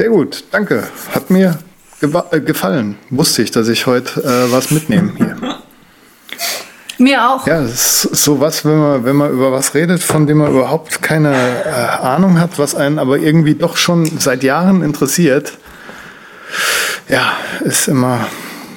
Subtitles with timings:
[0.00, 0.84] Sehr gut, danke.
[1.14, 1.58] Hat mir
[2.00, 2.96] äh, gefallen.
[3.10, 5.36] Wusste ich, dass ich heute äh, was mitnehme hier.
[6.96, 7.46] Mir auch.
[7.46, 10.52] Ja, es ist so was, wenn man, wenn man über was redet, von dem man
[10.52, 15.58] überhaupt keine äh, Ahnung hat, was einen aber irgendwie doch schon seit Jahren interessiert.
[17.10, 18.26] Ja, ist immer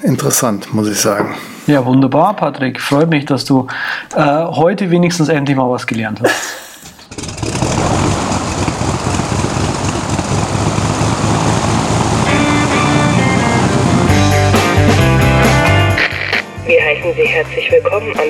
[0.01, 1.37] interessant, muss ich sagen.
[1.67, 2.81] Ja, wunderbar, Patrick.
[2.81, 3.67] Freut mich, dass du
[4.13, 6.62] äh, heute wenigstens endlich mal was gelernt hast.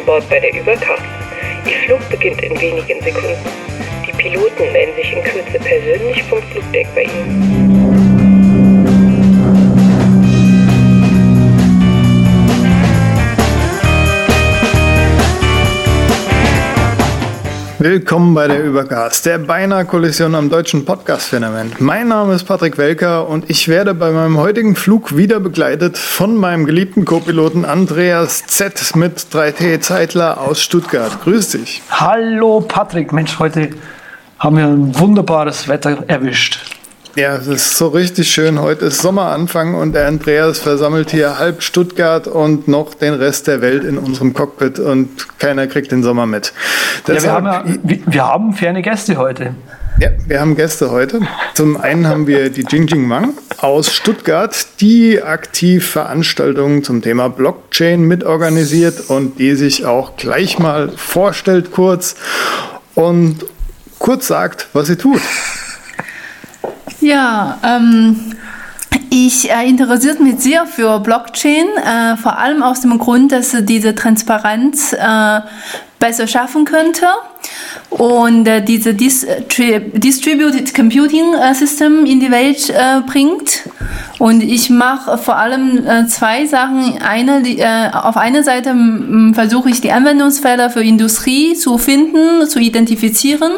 [0.05, 1.03] Bord bei der Übercast.
[1.65, 3.37] Ihr Flug beginnt in wenigen Sekunden.
[4.05, 8.02] Die Piloten melden sich in Kürze persönlich vom Flugdeck bei Ihnen.
[17.83, 21.73] Willkommen bei der Übergas, der beinahe Kollision am deutschen Podcast-Phänomen.
[21.79, 26.37] Mein Name ist Patrick Welker und ich werde bei meinem heutigen Flug wieder begleitet von
[26.37, 31.21] meinem geliebten Co-Piloten Andreas Z mit 3T Zeitler aus Stuttgart.
[31.25, 31.81] Grüß dich.
[31.89, 33.71] Hallo Patrick, Mensch, heute
[34.39, 36.59] haben wir ein wunderbares Wetter erwischt.
[37.15, 38.59] Ja, es ist so richtig schön.
[38.59, 43.61] Heute ist Sommeranfang und der Andreas versammelt hier halb Stuttgart und noch den Rest der
[43.61, 46.53] Welt in unserem Cockpit und keiner kriegt den Sommer mit.
[47.07, 49.53] Ja, wir, haben ja, wir, wir haben ferne Gäste heute.
[49.99, 51.21] Ja, wir haben Gäste heute.
[51.53, 58.01] Zum einen haben wir die Jingjing Wang aus Stuttgart, die aktiv Veranstaltungen zum Thema Blockchain
[58.01, 62.15] mitorganisiert und die sich auch gleich mal vorstellt kurz
[62.95, 63.45] und
[63.99, 65.21] kurz sagt, was sie tut.
[66.99, 68.33] Ja, ähm,
[69.09, 73.93] ich äh, interessiert mich sehr für Blockchain, äh, vor allem aus dem Grund, dass diese
[73.95, 75.41] Transparenz äh,
[75.99, 77.05] besser schaffen könnte
[77.89, 83.69] und äh, diese Distri Distributed Computing äh, System in die Welt äh, bringt.
[84.19, 86.99] Und ich mache vor allem äh, zwei Sachen.
[87.01, 88.75] Eine, die, auf einer Seite
[89.33, 93.51] versuche ich die Anwendungsfälle für Industrie zu finden, zu identifizieren.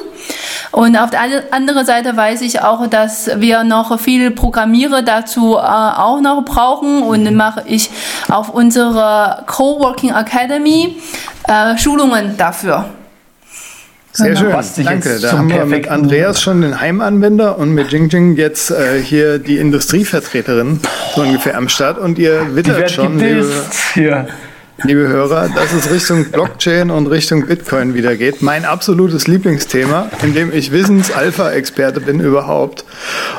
[0.75, 1.21] Und auf der
[1.51, 7.01] anderen Seite weiß ich auch, dass wir noch viel Programmierer dazu äh, auch noch brauchen.
[7.03, 7.89] Und dann mache ich
[8.27, 10.97] auf unserer Coworking Academy
[11.47, 12.87] äh, Schulungen dafür.
[14.11, 14.61] Sehr genau.
[14.61, 15.17] schön, danke.
[15.21, 19.59] Da haben wir mit Andreas schon den Heimanwender und mit Jingjing jetzt äh, hier die
[19.59, 20.81] Industrievertreterin
[21.15, 21.97] so ungefähr am Start.
[21.97, 23.47] Und ihr wittert schon, liebe,
[24.83, 28.41] liebe, Hörer, dass es Richtung Blockchain und Richtung Bitcoin wieder geht.
[28.41, 32.83] Mein absolutes Lieblingsthema, in dem ich Wissens-Alpha-Experte bin überhaupt.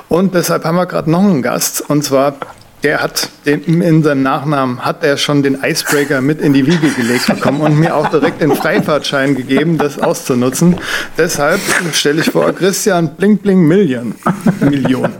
[0.08, 2.36] Und deshalb haben wir gerade noch einen Gast, und zwar
[2.82, 6.88] der hat den, in seinem Nachnamen hat er schon den Icebreaker mit in die Wiege
[6.90, 10.76] gelegt bekommen und mir auch direkt den Freifahrtschein gegeben, das auszunutzen.
[11.16, 11.60] Deshalb
[11.92, 14.14] stelle ich vor Christian Bling Bling Million.
[14.60, 15.12] Million.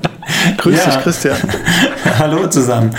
[0.59, 0.91] Grüß ja.
[0.91, 1.37] dich, Christian.
[2.19, 2.91] Hallo zusammen.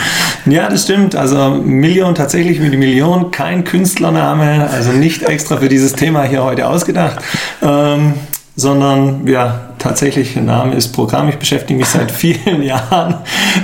[0.45, 1.15] Ja, das stimmt.
[1.15, 6.67] Also Million tatsächlich die Million, kein Künstlername, also nicht extra für dieses Thema hier heute
[6.67, 7.19] ausgedacht.
[7.61, 8.13] Ähm,
[8.57, 11.29] sondern ja, tatsächlich der Name ist Programm.
[11.29, 13.15] Ich beschäftige mich seit vielen Jahren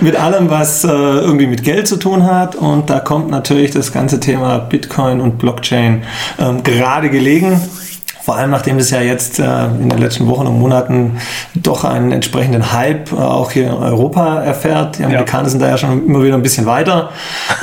[0.02, 2.56] mit allem, was äh, irgendwie mit Geld zu tun hat.
[2.56, 6.03] Und da kommt natürlich das ganze Thema Bitcoin und Blockchain
[6.40, 7.59] ähm, gerade gelegen.
[8.24, 11.18] Vor allem nachdem es ja jetzt äh, in den letzten Wochen und Monaten
[11.56, 15.00] doch einen entsprechenden Hype äh, auch hier in Europa erfährt.
[15.00, 15.50] Die Amerikaner ja.
[15.50, 17.09] sind da ja schon immer wieder ein bisschen weiter.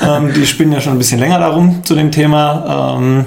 [0.06, 2.96] Ähm, die spinnen ja schon ein bisschen länger darum zu dem Thema.
[2.98, 3.26] Ähm,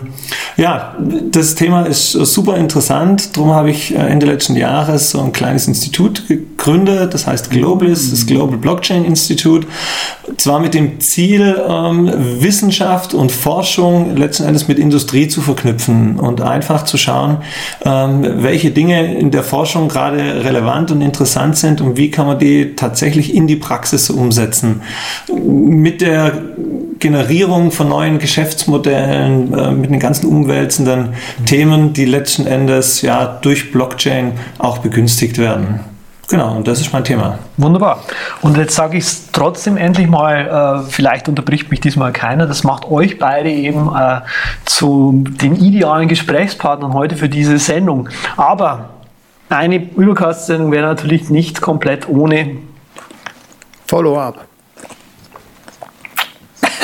[0.57, 0.95] ja,
[1.31, 3.35] das Thema ist super interessant.
[3.35, 7.13] Darum habe ich äh, Ende letzten Jahres so ein kleines Institut gegründet.
[7.13, 9.67] Das heißt Globalis, das Global Blockchain Institute.
[10.37, 16.41] Zwar mit dem Ziel, ähm, Wissenschaft und Forschung letzten Endes mit Industrie zu verknüpfen und
[16.41, 17.37] einfach zu schauen,
[17.83, 22.39] ähm, welche Dinge in der Forschung gerade relevant und interessant sind und wie kann man
[22.39, 24.81] die tatsächlich in die Praxis umsetzen.
[25.33, 26.33] Mit der
[26.99, 31.13] Generierung von neuen Geschäftsmodellen, äh, mit den ganzen umwälzenden
[31.45, 35.81] Themen, die letzten Endes ja durch Blockchain auch begünstigt werden.
[36.29, 37.37] Genau, und das ist mein Thema.
[37.57, 38.01] Wunderbar.
[38.41, 42.63] Und jetzt sage ich es trotzdem endlich mal, äh, vielleicht unterbricht mich diesmal keiner, das
[42.63, 44.21] macht euch beide eben äh,
[44.65, 48.09] zu den idealen Gesprächspartnern heute für diese Sendung.
[48.37, 48.89] Aber
[49.49, 52.57] eine Übercast-Sendung wäre natürlich nicht komplett ohne
[53.85, 54.45] Follow-up.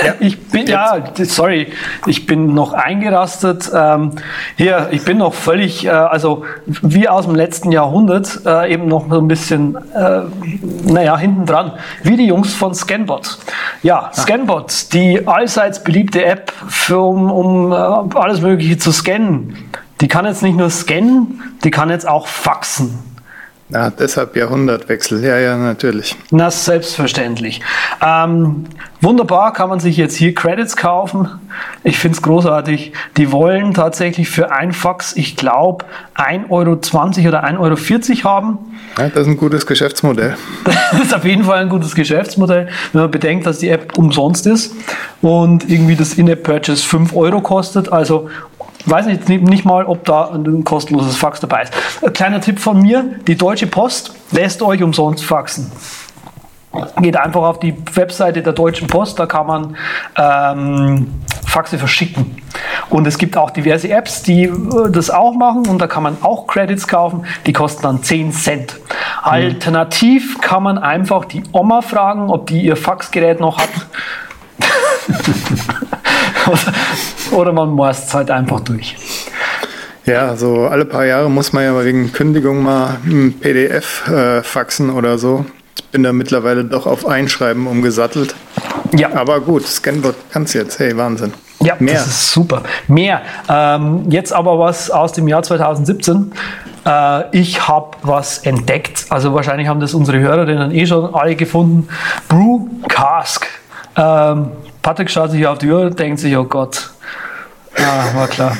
[0.05, 1.73] Ja, ich bin, ja, sorry,
[2.05, 3.69] ich bin noch eingerastet.
[3.73, 4.11] Ähm,
[4.55, 9.09] hier, ich bin noch völlig, äh, also wie aus dem letzten Jahrhundert, äh, eben noch
[9.09, 10.21] so ein bisschen, äh,
[10.83, 11.73] naja, hinten dran,
[12.03, 13.39] wie die Jungs von Scanbot.
[13.83, 17.75] Ja, Scanbot, die allseits beliebte App, für, um, um äh,
[18.17, 19.55] alles Mögliche zu scannen.
[20.01, 22.97] Die kann jetzt nicht nur scannen, die kann jetzt auch faxen.
[23.69, 25.23] Ja, deshalb Jahrhundertwechsel.
[25.23, 26.15] Ja, ja, natürlich.
[26.31, 27.61] Na, selbstverständlich.
[28.03, 28.65] Ähm,
[29.01, 31.29] wunderbar kann man sich jetzt hier Credits kaufen.
[31.83, 32.93] Ich finde es großartig.
[33.17, 35.85] Die wollen tatsächlich für ein Fax, ich glaube,
[36.15, 38.57] 1,20 Euro oder 1,40 Euro haben.
[38.97, 40.35] Ja, das ist ein gutes Geschäftsmodell.
[40.91, 44.47] Das ist auf jeden Fall ein gutes Geschäftsmodell, wenn man bedenkt, dass die App umsonst
[44.47, 44.73] ist
[45.21, 47.91] und irgendwie das In-App-Purchase 5 Euro kostet.
[47.91, 48.29] Also
[48.85, 51.73] weiß nicht, nicht mal, ob da ein kostenloses Fax dabei ist.
[52.01, 55.71] Ein kleiner Tipp von mir, die Deutsche Post lässt euch umsonst faxen.
[57.01, 59.75] Geht einfach auf die Webseite der Deutschen Post, da kann man
[60.15, 61.07] ähm,
[61.47, 62.37] Faxe verschicken.
[62.89, 66.17] Und es gibt auch diverse Apps, die äh, das auch machen und da kann man
[66.21, 68.75] auch Credits kaufen, die kosten dann 10 Cent.
[69.23, 73.69] Alternativ kann man einfach die Oma fragen, ob die ihr Faxgerät noch hat.
[77.31, 78.95] oder man morst es halt einfach durch.
[80.05, 84.89] Ja, so alle paar Jahre muss man ja wegen Kündigung mal ein PDF äh, faxen
[84.89, 85.45] oder so.
[85.79, 88.35] Ich bin da mittlerweile doch auf Einschreiben umgesattelt.
[88.95, 89.13] Ja.
[89.13, 90.79] Aber gut, Scanbot kann es jetzt.
[90.79, 91.33] Hey, Wahnsinn.
[91.61, 91.95] Ja, mehr.
[91.95, 92.63] das ist super.
[92.87, 93.21] Mehr.
[93.49, 96.31] Ähm, jetzt aber was aus dem Jahr 2017.
[96.85, 99.05] Äh, ich habe was entdeckt.
[99.09, 101.87] Also wahrscheinlich haben das unsere Hörerinnen eh schon alle gefunden.
[102.27, 103.47] Brew Cask.
[103.95, 106.91] Ähm, Patrick schaut sich auf die Uhr und denkt sich, oh Gott,
[107.75, 108.57] Ah, war klar.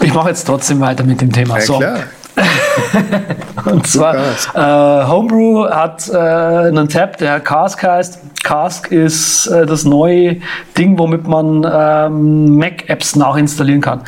[0.00, 1.58] Ich mache jetzt trotzdem weiter mit dem Thema.
[1.58, 1.78] Ja, so.
[1.78, 1.98] klar.
[3.64, 8.20] und zwar, äh, Homebrew hat äh, einen Tab, der Cask heißt.
[8.42, 10.36] Cask ist äh, das neue
[10.76, 14.02] Ding, womit man ähm, Mac-Apps nachinstallieren kann.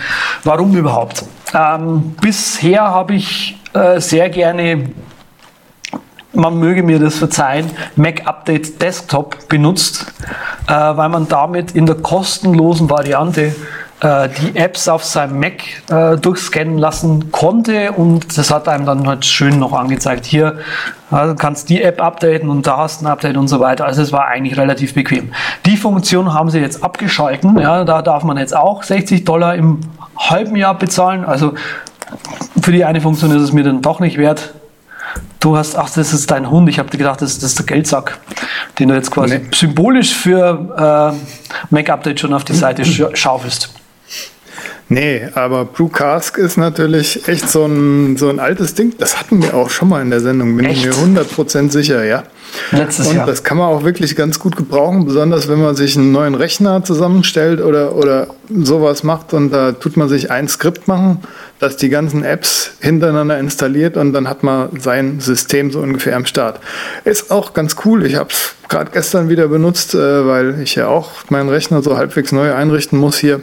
[0.44, 1.24] Warum überhaupt?
[1.54, 4.88] Ähm, bisher habe ich äh, sehr gerne
[6.34, 10.12] man möge mir das verzeihen, Mac Update Desktop benutzt,
[10.66, 13.54] äh, weil man damit in der kostenlosen Variante
[14.02, 19.06] äh, die Apps auf seinem Mac äh, durchscannen lassen konnte und das hat einem dann
[19.06, 20.26] halt schön noch angezeigt.
[20.26, 20.58] Hier
[21.12, 23.84] du kannst die App updaten und da hast du ein Update und so weiter.
[23.84, 25.32] Also es war eigentlich relativ bequem.
[25.66, 27.58] Die Funktion haben sie jetzt abgeschalten.
[27.58, 29.81] Ja, da darf man jetzt auch 60 Dollar im
[30.16, 31.25] halben Jahr bezahlen.
[31.25, 31.52] Also
[32.60, 34.55] für die eine Funktion ist es mir dann doch nicht wert.
[35.40, 36.69] Du hast, ach, das ist dein Hund.
[36.69, 38.19] Ich habe gedacht, das, das, ist der Geldsack,
[38.78, 39.44] den du jetzt quasi nee.
[39.52, 42.84] symbolisch für äh, Make-Update schon auf die Seite
[43.14, 43.81] schaufelst.
[44.88, 48.94] Nee, aber Blue Cask ist natürlich echt so ein, so ein altes Ding.
[48.99, 50.84] Das hatten wir auch schon mal in der Sendung, bin echt?
[50.84, 52.25] ich mir 100% sicher, ja.
[52.70, 53.26] Letztes und Jahr.
[53.26, 56.84] das kann man auch wirklich ganz gut gebrauchen, besonders wenn man sich einen neuen Rechner
[56.84, 61.22] zusammenstellt oder, oder sowas macht und da tut man sich ein Skript machen,
[61.58, 66.26] das die ganzen Apps hintereinander installiert und dann hat man sein System so ungefähr am
[66.26, 66.60] Start.
[67.05, 68.05] Ist auch ganz cool.
[68.05, 71.96] Ich habe es gerade gestern wieder benutzt, äh, weil ich ja auch meinen Rechner so
[71.96, 73.40] halbwegs neu einrichten muss hier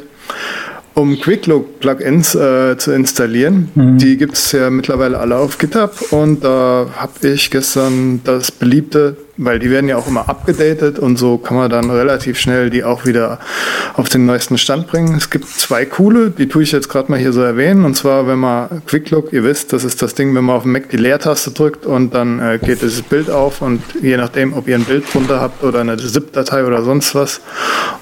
[0.99, 3.69] um Quick-Look-Plugins äh, zu installieren.
[3.75, 3.97] Mhm.
[3.97, 9.17] Die gibt es ja mittlerweile alle auf GitHub und da habe ich gestern das beliebte
[9.41, 12.83] weil die werden ja auch immer abgedatet und so kann man dann relativ schnell die
[12.83, 13.39] auch wieder
[13.93, 15.15] auf den neuesten Stand bringen.
[15.15, 17.85] Es gibt zwei coole, die tue ich jetzt gerade mal hier so erwähnen.
[17.85, 20.63] Und zwar, wenn man Quick Look, ihr wisst, das ist das Ding, wenn man auf
[20.63, 24.53] dem Mac die Leertaste drückt und dann äh, geht dieses Bild auf und je nachdem,
[24.53, 27.39] ob ihr ein Bild drunter habt oder eine ZIP-Datei oder sonst was.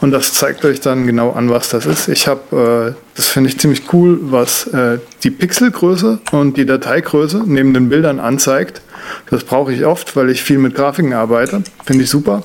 [0.01, 2.07] Und das zeigt euch dann genau an, was das ist.
[2.07, 7.43] Ich habe, äh, das finde ich ziemlich cool, was äh, die Pixelgröße und die Dateigröße
[7.45, 8.81] neben den Bildern anzeigt.
[9.29, 11.63] Das brauche ich oft, weil ich viel mit Grafiken arbeite.
[11.85, 12.43] Finde ich super.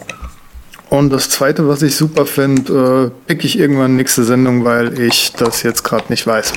[0.89, 5.33] Und das zweite, was ich super finde, äh, pick ich irgendwann nächste Sendung, weil ich
[5.33, 6.53] das jetzt gerade nicht weiß.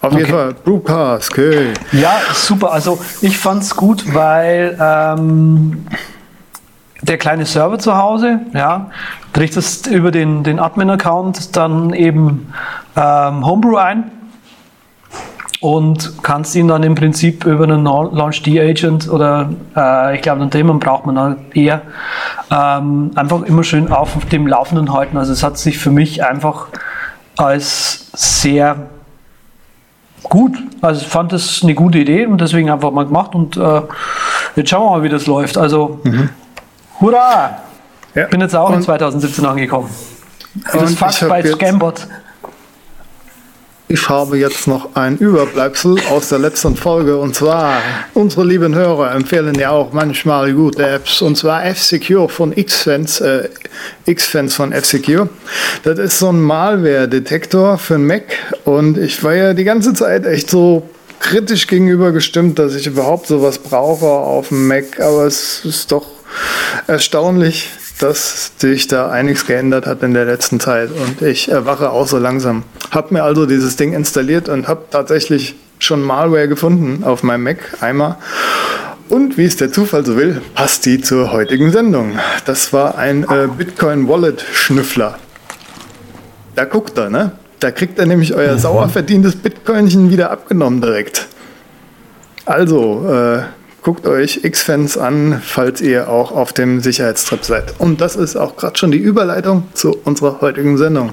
[0.00, 0.18] Auf okay.
[0.18, 1.74] jeden Fall, Brewcast, okay.
[1.92, 2.72] Ja, super.
[2.72, 5.84] Also ich fand es gut, weil ähm,
[7.02, 8.90] der kleine Server zu Hause, ja,
[9.36, 12.52] richtest über den, den Admin-Account dann eben
[12.96, 14.10] ähm, Homebrew ein
[15.60, 20.50] und kannst ihn dann im Prinzip über einen Launch D-Agent oder äh, ich glaube, einen
[20.50, 21.82] Daemon braucht man dann eher
[22.50, 25.18] ähm, einfach immer schön auf dem Laufenden halten.
[25.18, 26.68] Also es hat sich für mich einfach
[27.36, 28.76] als sehr
[30.22, 33.82] gut, also ich fand das eine gute Idee und deswegen einfach mal gemacht und äh,
[34.56, 35.58] jetzt schauen wir mal, wie das läuft.
[35.58, 36.30] Also mhm.
[37.00, 37.58] hurra!
[38.14, 38.26] Ja.
[38.26, 39.90] Bin jetzt auch und in 2017 angekommen.
[40.72, 42.08] Das Fakt bei Scambot.
[43.92, 47.16] Ich habe jetzt noch ein Überbleibsel aus der letzten Folge.
[47.16, 47.82] Und zwar
[48.14, 51.20] unsere lieben Hörer empfehlen ja auch manchmal gute Apps.
[51.22, 53.48] Und zwar F-Secure von Xfans, äh,
[54.08, 55.28] Xfans von F-Secure.
[55.82, 58.26] Das ist so ein Malware-Detektor für ein Mac.
[58.64, 63.26] Und ich war ja die ganze Zeit echt so kritisch gegenüber gestimmt, dass ich überhaupt
[63.26, 66.06] sowas brauche auf dem Mac, aber es ist doch
[66.86, 67.68] erstaunlich,
[68.00, 72.18] dass sich da einiges geändert hat in der letzten Zeit und ich erwache auch so
[72.18, 72.64] langsam.
[72.90, 77.58] Hab mir also dieses Ding installiert und habe tatsächlich schon Malware gefunden auf meinem Mac,
[77.80, 78.16] einmal.
[79.08, 82.18] Und wie es der Zufall so will, passt die zur heutigen Sendung.
[82.44, 85.18] Das war ein äh, Bitcoin Wallet Schnüffler.
[86.54, 87.32] Da guckt er, ne?
[87.58, 88.58] Da kriegt er nämlich euer mhm.
[88.58, 91.26] sauer verdientes Bitcoinchen wieder abgenommen direkt.
[92.46, 93.42] Also, äh,
[93.82, 97.74] guckt euch X-Fans an, falls ihr auch auf dem Sicherheitstrip seid.
[97.78, 101.12] Und das ist auch gerade schon die Überleitung zu unserer heutigen Sendung.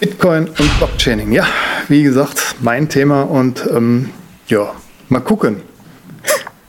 [0.00, 1.32] Bitcoin und Blockchaining.
[1.32, 1.46] Ja,
[1.88, 4.10] wie gesagt, mein Thema und ähm,
[4.48, 4.72] ja,
[5.08, 5.62] mal gucken.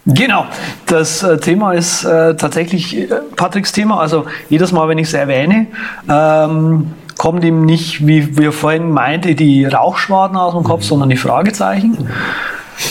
[0.06, 0.46] Genau,
[0.86, 4.00] das äh, Thema ist äh, tatsächlich äh, Patricks Thema.
[4.00, 5.68] Also jedes Mal, wenn ich es erwähne,
[6.10, 10.88] ähm, kommt ihm nicht, wie wir vorhin meinte, die Rauchschwaden aus dem Kopf, mhm.
[10.88, 12.10] sondern die Fragezeichen.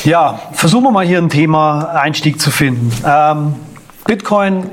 [0.04, 2.90] Ja, versuchen wir mal hier ein Thema Einstieg zu finden.
[3.04, 3.54] Ähm,
[4.06, 4.64] Bitcoin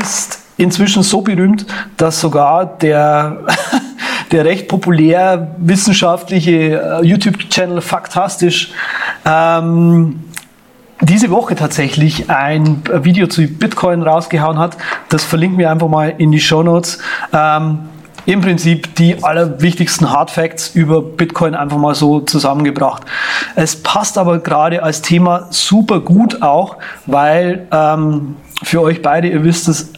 [0.00, 1.66] ist inzwischen so berühmt,
[1.96, 3.38] dass sogar der
[4.32, 8.72] der recht populär wissenschaftliche äh, YouTube-Channel Faktastisch
[9.24, 10.24] ähm,
[11.00, 14.76] diese Woche tatsächlich ein Video zu Bitcoin rausgehauen hat.
[15.10, 16.98] Das verlinken wir einfach mal in die Show Notes.
[17.32, 17.80] Ähm,
[18.26, 23.04] Im Prinzip die allerwichtigsten Hard Facts über Bitcoin einfach mal so zusammengebracht.
[23.54, 29.44] Es passt aber gerade als Thema super gut auch, weil ähm, für euch beide, ihr
[29.44, 29.92] wisst es,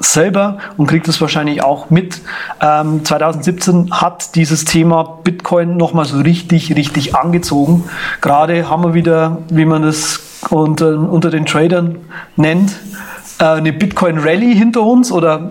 [0.00, 2.20] selber und kriegt es wahrscheinlich auch mit.
[2.60, 7.84] Ähm, 2017 hat dieses Thema Bitcoin nochmal so richtig, richtig angezogen.
[8.20, 11.96] Gerade haben wir wieder, wie man es unter, unter den Tradern
[12.36, 12.72] nennt,
[13.38, 15.50] äh, eine Bitcoin Rally hinter uns oder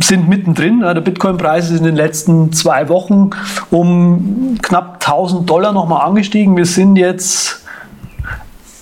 [0.00, 0.80] sind mittendrin.
[0.80, 3.30] Der Bitcoin-Preis ist in den letzten zwei Wochen
[3.70, 6.56] um knapp 1000 Dollar nochmal angestiegen.
[6.56, 7.62] Wir sind jetzt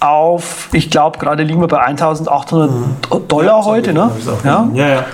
[0.00, 3.28] auf, ich glaube, gerade liegen wir bei 1800 mhm.
[3.28, 3.92] Dollar ja, heute.
[3.92, 4.11] Ne?
[4.44, 4.68] Ja?
[4.75, 5.04] ja, ja.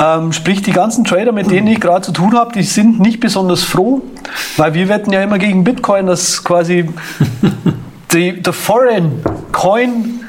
[0.00, 3.18] Ähm, sprich, die ganzen Trader, mit denen ich gerade zu tun habe, die sind nicht
[3.18, 4.00] besonders froh,
[4.56, 6.88] weil wir wetten ja immer gegen Bitcoin, dass quasi
[8.12, 9.20] die, der Foreign
[9.50, 10.20] Coin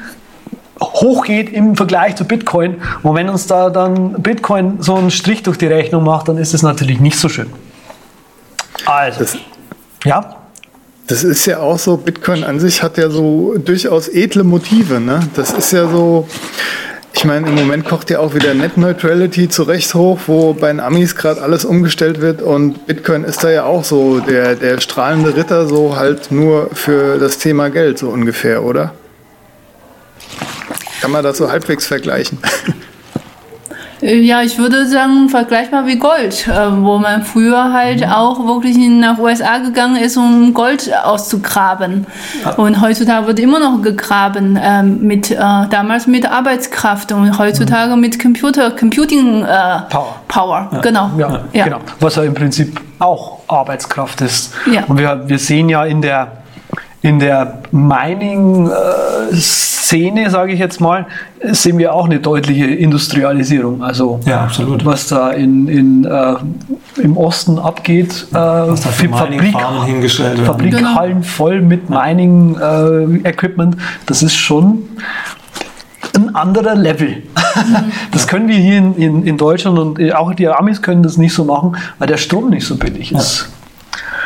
[0.80, 2.80] hochgeht im Vergleich zu Bitcoin.
[3.02, 6.54] Und wenn uns da dann Bitcoin so einen Strich durch die Rechnung macht, dann ist
[6.54, 7.50] es natürlich nicht so schön.
[8.86, 9.36] Also, das,
[10.04, 10.36] ja.
[11.06, 15.00] Das ist ja auch so, Bitcoin an sich hat ja so durchaus edle Motive.
[15.00, 15.20] Ne?
[15.34, 16.28] Das ist ja so,
[17.12, 20.68] ich meine, im Moment kocht ja auch wieder Net Neutrality zu Recht hoch, wo bei
[20.68, 24.80] den Amis gerade alles umgestellt wird und Bitcoin ist da ja auch so der, der
[24.80, 28.94] strahlende Ritter, so halt nur für das Thema Geld, so ungefähr, oder?
[31.00, 32.38] Kann man das so halbwegs vergleichen?
[34.02, 36.52] Ja, ich würde sagen, vergleichbar wie Gold, äh,
[36.82, 38.10] wo man früher halt mhm.
[38.10, 42.06] auch wirklich nach USA gegangen ist, um Gold auszugraben.
[42.42, 42.52] Ja.
[42.52, 48.00] Und heutzutage wird immer noch gegraben, ähm, mit, äh, damals mit Arbeitskraft und heutzutage mhm.
[48.00, 49.46] mit Computer, Computing äh,
[49.90, 50.16] Power.
[50.28, 50.68] Power.
[50.72, 50.80] Ja.
[50.80, 51.10] Genau.
[51.18, 51.40] Ja.
[51.52, 51.64] ja.
[51.64, 51.80] genau.
[52.00, 54.54] Was ja im Prinzip auch Arbeitskraft ist.
[54.70, 54.84] Ja.
[54.84, 56.39] Und wir, wir sehen ja in der
[57.02, 58.70] in der Mining-Szene,
[60.28, 61.06] sage ich jetzt mal,
[61.42, 63.82] sehen wir auch eine deutliche Industrialisierung.
[63.82, 64.84] Also ja, absolut.
[64.84, 66.34] was da in, in, äh,
[67.02, 69.40] im Osten abgeht, äh, was da für Fabrik,
[69.86, 71.26] hingestellt Fabrikhallen genau.
[71.26, 74.82] voll mit Mining-Equipment, äh, das ist schon
[76.14, 77.22] ein anderer Level.
[78.12, 81.32] das können wir hier in, in, in Deutschland und auch die Amis können das nicht
[81.32, 83.48] so machen, weil der Strom nicht so billig ist.
[83.48, 83.59] Ja.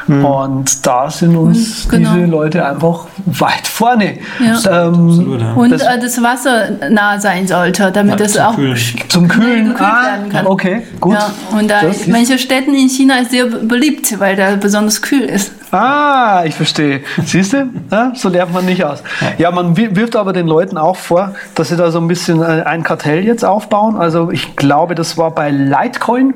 [0.06, 0.24] Mhm.
[0.24, 2.14] Und da sind uns genau.
[2.14, 4.18] diese Leute einfach weit vorne.
[4.38, 4.86] Ja.
[4.86, 5.52] Ähm, Absolut, ja.
[5.54, 8.78] Und das, äh, das, Wasser nah sein sollte, damit es auch Kühlen.
[9.08, 10.46] zum Kühlen ah, werden kann.
[10.46, 11.14] Okay, gut.
[11.14, 15.52] Ja, und da manche Städte in China ist sehr beliebt, weil da besonders kühl ist.
[15.70, 17.00] Ah, ich verstehe.
[17.24, 17.68] Siehst du?
[17.90, 19.02] Ja, so lernt man nicht aus.
[19.38, 22.62] Ja, man wirft aber den Leuten auch vor, dass sie da so ein bisschen äh,
[22.62, 23.96] ein Kartell jetzt aufbauen.
[23.96, 26.34] Also ich glaube, das war bei Litecoin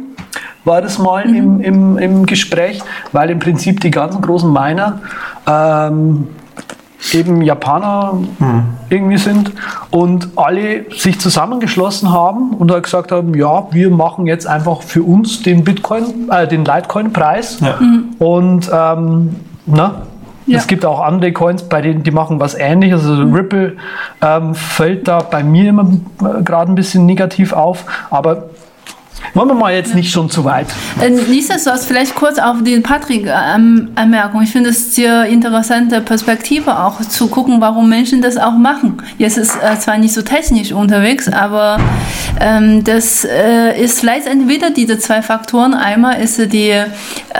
[0.68, 1.34] war das mal mhm.
[1.34, 5.00] im, im, im Gespräch, weil im Prinzip die ganzen großen Miner
[5.46, 6.28] ähm,
[7.12, 8.64] eben Japaner mhm.
[8.90, 9.52] irgendwie sind
[9.90, 15.02] und alle sich zusammengeschlossen haben und halt gesagt haben, ja, wir machen jetzt einfach für
[15.02, 17.76] uns den Bitcoin, äh, den Litecoin-Preis ja.
[17.80, 18.14] mhm.
[18.18, 20.02] und ähm, na,
[20.48, 20.56] ja.
[20.56, 23.06] Es gibt auch andere Coins, bei denen die machen was ähnliches.
[23.06, 23.34] Also mhm.
[23.34, 23.76] Ripple
[24.22, 25.90] ähm, fällt da bei mir immer
[26.22, 28.44] äh, gerade ein bisschen negativ auf, aber
[29.34, 30.66] wollen wir mal jetzt nicht schon zu weit.
[31.00, 34.42] Äh, nichtsdestotrotz, vielleicht kurz auf die Patrick-Anmerkung.
[34.42, 39.02] Ich finde es sehr interessante Perspektive auch zu gucken, warum Menschen das auch machen.
[39.18, 41.78] Jetzt ist äh, zwar nicht so technisch unterwegs, aber
[42.40, 45.74] ähm, das äh, ist vielleicht entweder diese zwei Faktoren.
[45.74, 46.86] Einmal ist die äh,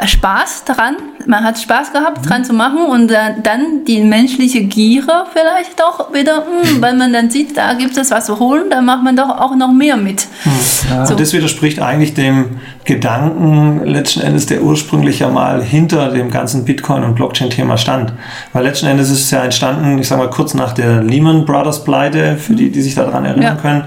[0.04, 0.96] Spaß daran,
[1.28, 6.12] man hat Spaß gehabt, dran zu machen und äh, dann die menschliche Giere vielleicht auch
[6.12, 9.04] wieder, mh, hm, weil man dann sieht, da gibt es was zu holen, dann macht
[9.04, 10.26] man doch auch noch mehr mit.
[10.42, 10.52] Hm.
[10.90, 11.06] Ja.
[11.06, 11.14] So.
[11.14, 17.04] Das widerspricht eigentlich dem Gedanken letzten Endes, der ursprünglich ja mal hinter dem ganzen Bitcoin-
[17.04, 18.14] und Blockchain-Thema stand.
[18.54, 21.84] Weil letzten Endes ist es ja entstanden, ich sage mal kurz nach der Lehman Brothers
[21.84, 23.54] Pleite, für die, die sich daran erinnern ja.
[23.56, 23.84] können,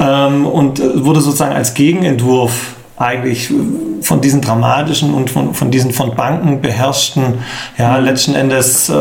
[0.00, 3.50] ähm, und wurde sozusagen als Gegenentwurf eigentlich
[4.02, 7.38] von diesen dramatischen und von, von diesen von Banken beherrschten,
[7.78, 8.94] ja, letzten Endes äh,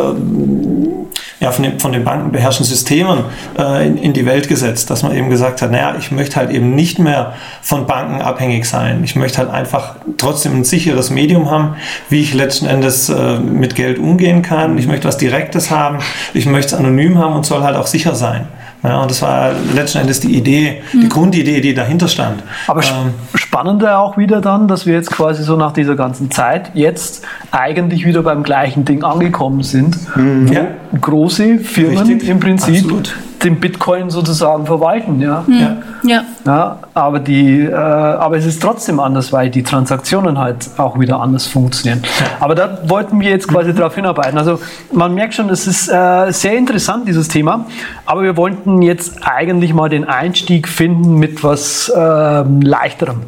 [1.41, 3.25] ja, von, den, von den Banken beherrschten Systemen
[3.57, 6.51] äh, in, in die Welt gesetzt, dass man eben gesagt hat, naja, ich möchte halt
[6.51, 9.03] eben nicht mehr von Banken abhängig sein.
[9.03, 11.75] Ich möchte halt einfach trotzdem ein sicheres Medium haben,
[12.09, 14.77] wie ich letzten Endes äh, mit Geld umgehen kann.
[14.77, 15.99] Ich möchte was Direktes haben,
[16.33, 18.47] ich möchte es anonym haben und soll halt auch sicher sein.
[18.83, 21.09] Ja, und das war letzten Endes die Idee, die mhm.
[21.09, 22.41] Grundidee, die dahinter stand.
[22.67, 26.71] Aber ähm, spannender auch wieder dann, dass wir jetzt quasi so nach dieser ganzen Zeit
[26.75, 30.49] jetzt eigentlich wieder beim gleichen Ding angekommen sind, mhm.
[30.49, 30.67] wo ja.
[30.99, 32.29] große Firmen Richtig.
[32.29, 35.21] im Prinzip Absolut den Bitcoin sozusagen verwalten.
[35.21, 35.59] Ja, mhm.
[35.59, 35.77] ja.
[36.03, 36.23] ja.
[36.45, 41.19] ja aber, die, äh, aber es ist trotzdem anders, weil die Transaktionen halt auch wieder
[41.19, 42.03] anders funktionieren.
[42.39, 44.37] Aber da wollten wir jetzt quasi darauf hinarbeiten.
[44.37, 44.59] Also
[44.91, 47.65] man merkt schon, es ist äh, sehr interessant, dieses Thema.
[48.05, 53.21] Aber wir wollten jetzt eigentlich mal den Einstieg finden mit was äh, leichterem.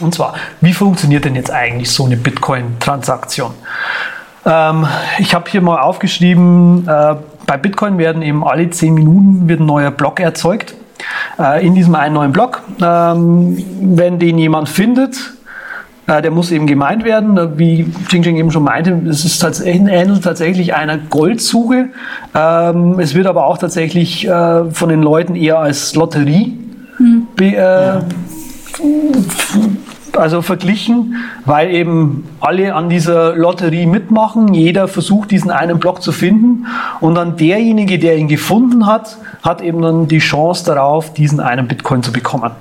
[0.00, 3.52] Und zwar, wie funktioniert denn jetzt eigentlich so eine Bitcoin-Transaktion?
[4.44, 4.86] Ähm,
[5.18, 7.14] ich habe hier mal aufgeschrieben, äh,
[7.46, 10.74] bei Bitcoin werden eben alle 10 Minuten wird ein neuer Block erzeugt.
[11.38, 12.62] Äh, in diesem einen neuen Block.
[12.80, 15.34] Ähm, wenn den jemand findet,
[16.06, 17.58] äh, der muss eben gemeint werden.
[17.58, 21.90] Wie Jing Jing eben schon meinte, es ist tatsächlich, ähnelt tatsächlich einer Goldsuche.
[22.34, 26.58] Ähm, es wird aber auch tatsächlich äh, von den Leuten eher als Lotterie
[26.96, 27.26] hm.
[27.36, 28.02] be, äh, ja
[30.16, 34.54] also verglichen, weil eben alle an dieser Lotterie mitmachen.
[34.54, 36.66] Jeder versucht, diesen einen Block zu finden.
[37.00, 41.68] Und dann derjenige, der ihn gefunden hat, hat eben dann die Chance darauf, diesen einen
[41.68, 42.52] Bitcoin zu bekommen.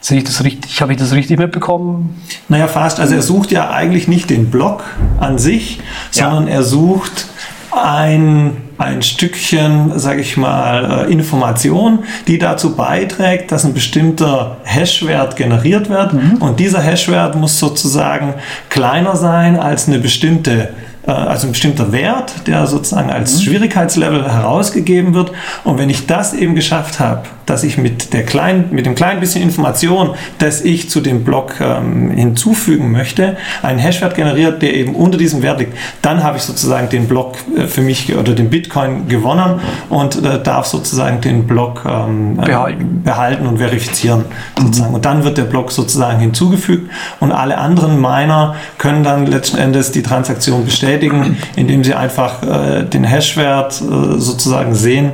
[0.00, 0.80] Sehe ich das richtig?
[0.80, 2.22] Habe ich das richtig mitbekommen?
[2.48, 3.00] Naja, fast.
[3.00, 4.82] Also er sucht ja eigentlich nicht den Block
[5.18, 5.80] an sich,
[6.10, 6.54] sondern ja.
[6.54, 7.26] er sucht
[7.72, 15.36] ein, ein Stückchen, sage ich mal, äh, Information, die dazu beiträgt, dass ein bestimmter Hashwert
[15.36, 16.12] generiert wird.
[16.12, 16.36] Mhm.
[16.40, 18.34] Und dieser Hashwert muss sozusagen
[18.68, 20.70] kleiner sein als eine bestimmte
[21.06, 23.40] also ein bestimmter Wert, der sozusagen als mhm.
[23.42, 25.32] Schwierigkeitslevel herausgegeben wird.
[25.64, 29.18] Und wenn ich das eben geschafft habe, dass ich mit, der kleinen, mit dem kleinen
[29.18, 34.94] bisschen Information, das ich zu dem Block ähm, hinzufügen möchte, einen Hashwert generiert, der eben
[34.94, 38.50] unter diesem Wert liegt, dann habe ich sozusagen den Block äh, für mich oder den
[38.50, 43.02] Bitcoin gewonnen und äh, darf sozusagen den Block ähm, äh, behalten.
[43.02, 43.46] behalten.
[43.48, 44.26] und verifizieren.
[44.56, 44.94] Sozusagen.
[44.94, 49.90] Und dann wird der Block sozusagen hinzugefügt und alle anderen Miner können dann letzten Endes
[49.90, 55.12] die Transaktion bestätigen, indem sie einfach äh, den Hashwert äh, sozusagen sehen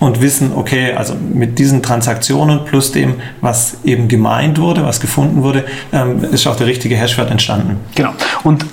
[0.00, 5.42] und wissen, okay, also mit diesen Transaktionen plus dem, was eben gemeint wurde, was gefunden
[5.42, 7.78] wurde, ähm, ist auch der richtige Hashwert entstanden.
[7.94, 8.10] Genau.
[8.44, 8.64] Und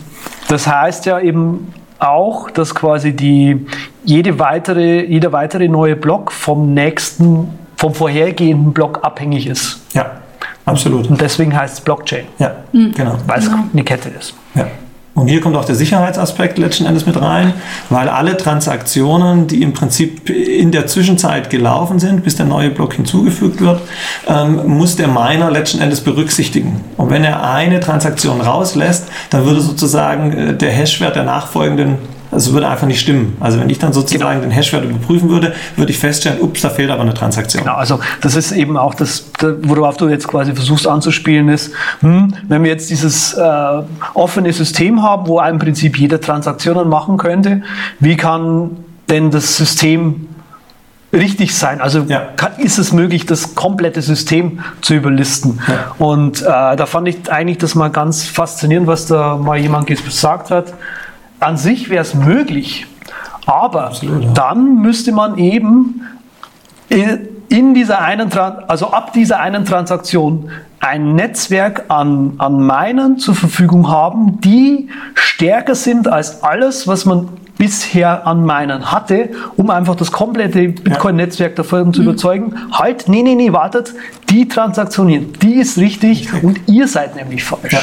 [0.48, 3.65] das heißt ja eben auch, dass quasi die,
[4.04, 9.82] jede weitere, jeder weitere neue Block vom nächsten, vom vorhergehenden Block abhängig ist.
[9.94, 10.12] Ja,
[10.65, 11.10] absolut.
[11.10, 12.26] Und deswegen heißt es Blockchain.
[12.38, 12.94] Ja, mhm.
[12.94, 13.18] genau.
[13.26, 13.63] Weil es genau.
[13.74, 14.34] eine Kette ist.
[14.54, 14.68] Ja.
[15.15, 17.54] Und hier kommt auch der Sicherheitsaspekt letzten Endes mit rein,
[17.89, 22.95] weil alle Transaktionen, die im Prinzip in der Zwischenzeit gelaufen sind, bis der neue Block
[22.95, 23.82] hinzugefügt wird,
[24.28, 26.82] ähm, muss der Miner letzten Endes berücksichtigen.
[26.97, 31.97] Und wenn er eine Transaktion rauslässt, dann würde sozusagen äh, der Hashwert der nachfolgenden
[32.32, 33.38] also würde einfach nicht stimmen.
[33.40, 34.42] Also wenn ich dann sozusagen genau.
[34.42, 37.64] den Hashwert überprüfen würde, würde ich feststellen, ups, da fehlt aber eine Transaktion.
[37.64, 42.34] Genau, also das ist eben auch das, worauf du jetzt quasi versuchst anzuspielen, ist, hm,
[42.48, 43.82] wenn wir jetzt dieses äh,
[44.14, 47.62] offene System haben, wo im Prinzip jeder Transaktionen machen könnte,
[48.00, 48.72] wie kann
[49.10, 50.28] denn das System
[51.14, 51.80] richtig sein?
[51.80, 52.22] Also ja.
[52.36, 55.62] kann, ist es möglich, das komplette System zu überlisten?
[55.68, 55.96] Ja.
[56.00, 60.52] Und äh, da fand ich eigentlich das mal ganz faszinierend, was da mal jemand gesagt
[60.52, 60.74] hat
[61.39, 62.88] an sich wäre es möglich,
[63.45, 64.32] aber Absolut, ja.
[64.32, 66.02] dann müsste man eben
[66.89, 68.32] in dieser einen,
[68.67, 75.76] also ab dieser einen Transaktion ein Netzwerk an, an Minern zur Verfügung haben, die stärker
[75.76, 81.93] sind als alles, was man bisher an Minern hatte, um einfach das komplette Bitcoin-Netzwerk davon
[81.93, 82.10] zu mhm.
[82.10, 83.93] überzeugen, halt, nee, nee, nee, wartet,
[84.30, 87.74] die Transaktion hier, die ist richtig und ihr seid nämlich falsch.
[87.74, 87.80] Ja.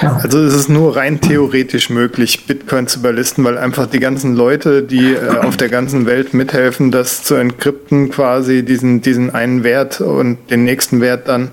[0.00, 4.82] Also es ist nur rein theoretisch möglich, Bitcoin zu überlisten, weil einfach die ganzen Leute,
[4.82, 10.00] die äh, auf der ganzen Welt mithelfen, das zu entkrypten, quasi diesen, diesen einen Wert
[10.00, 11.50] und den nächsten Wert dann,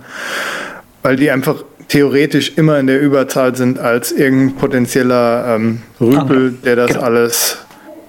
[1.04, 6.76] weil die einfach theoretisch immer in der Überzahl sind als irgendein potenzieller ähm, Rüpel, der
[6.76, 7.02] das genau.
[7.02, 7.58] alles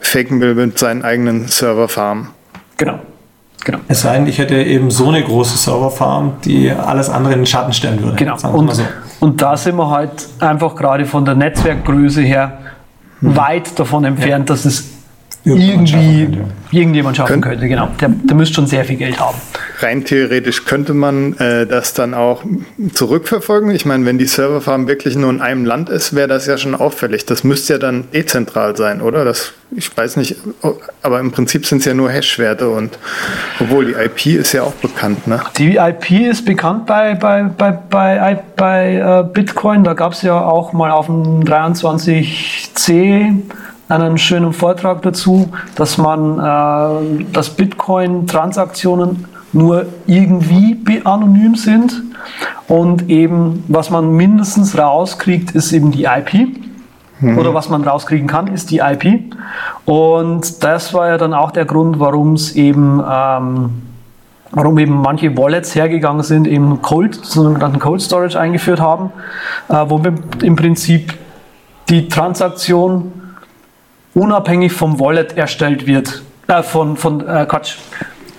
[0.01, 2.29] faken will mit seinen eigenen Serverfarmen.
[2.77, 3.01] Genau.
[3.65, 3.79] Genau.
[3.89, 7.47] Es sei denn, ich hätte eben so eine große Serverfarm, die alles andere in den
[7.47, 8.17] Schatten stellen würde.
[8.17, 8.37] Genau.
[8.53, 8.83] Und, so.
[9.21, 12.59] und da sind wir halt einfach gerade von der Netzwerkgröße her
[13.21, 13.37] hm.
[13.37, 14.55] weit davon entfernt, ja.
[14.55, 15.00] dass es
[15.45, 16.29] irgendwie
[16.71, 17.67] irgendjemand schaffen könnte.
[17.67, 17.89] Genau.
[18.01, 19.37] Der, der müsste schon sehr viel Geld haben.
[19.81, 22.43] Rein theoretisch könnte man äh, das dann auch
[22.93, 23.71] zurückverfolgen.
[23.71, 26.75] Ich meine, wenn die Serverfarm wirklich nur in einem Land ist, wäre das ja schon
[26.75, 27.25] auffällig.
[27.25, 29.25] Das müsste ja dann dezentral sein, oder?
[29.25, 30.37] Das, ich weiß nicht,
[31.03, 32.99] aber im Prinzip sind es ja nur Hash-Werte und
[33.59, 35.41] obwohl die IP ist ja auch bekannt, ne?
[35.57, 39.85] Die IP ist bekannt bei, bei, bei, bei, bei äh, Bitcoin.
[39.85, 43.41] Da gab es ja auch mal auf dem 23C
[43.91, 52.03] einen schönen Vortrag dazu, dass man, äh, dass Bitcoin-Transaktionen nur irgendwie anonym sind
[52.69, 56.49] und eben, was man mindestens rauskriegt, ist eben die IP.
[57.21, 57.37] Mhm.
[57.37, 59.35] Oder was man rauskriegen kann, ist die IP.
[59.85, 63.71] Und das war ja dann auch der Grund, warum es eben, ähm,
[64.53, 69.11] warum eben manche Wallets hergegangen sind, eben Cold, sogenannten Cold Storage eingeführt haben,
[69.69, 70.01] äh, wo
[70.43, 71.13] im Prinzip
[71.89, 73.20] die Transaktion
[74.15, 76.23] unabhängig vom Wallet erstellt wird.
[76.47, 77.77] Äh, von, von äh, Quatsch.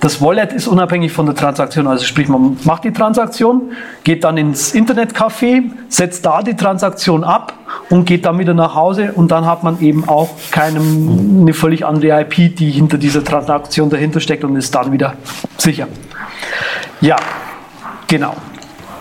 [0.02, 1.86] Das Wallet ist unabhängig von der Transaktion.
[1.86, 3.72] Also sprich, man macht die Transaktion,
[4.04, 7.54] geht dann ins Internetcafé, setzt da die Transaktion ab
[7.92, 11.86] und geht dann wieder nach Hause und dann hat man eben auch keine, eine völlig
[11.86, 15.14] andere IP, die hinter dieser Transaktion dahinter steckt und ist dann wieder
[15.58, 15.88] sicher.
[17.00, 17.18] Ja,
[18.08, 18.36] genau.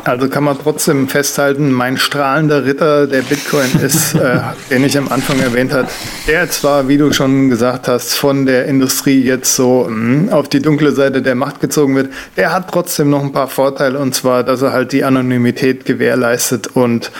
[0.04, 5.08] Also kann man trotzdem festhalten, mein strahlender Ritter der Bitcoin ist, äh, den ich am
[5.08, 5.88] Anfang erwähnt habe,
[6.26, 10.48] der zwar, wie du schon gesagt hast, von der Industrie jetzt so mh, hm, auf
[10.48, 14.14] die dunkle Seite der Macht gezogen wird, der hat trotzdem noch ein paar Vorteile und
[14.14, 17.10] zwar, dass er halt die Anonymität gewährleistet und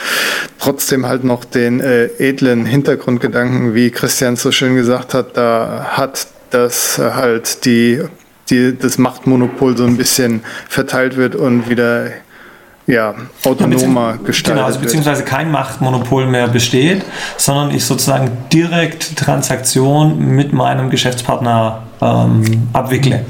[0.59, 6.29] trotzdem halt noch den äh, edlen Hintergrundgedanken, wie Christian so schön gesagt hat, da hat,
[6.51, 8.03] dass halt die,
[8.49, 12.11] die, das Machtmonopol so ein bisschen verteilt wird und wieder
[12.91, 17.05] ja, autonomer ja, gestaltet genau, also beziehungsweise kein Machtmonopol mehr besteht,
[17.37, 23.25] sondern ich sozusagen direkt Transaktion mit meinem Geschäftspartner ähm, abwickle.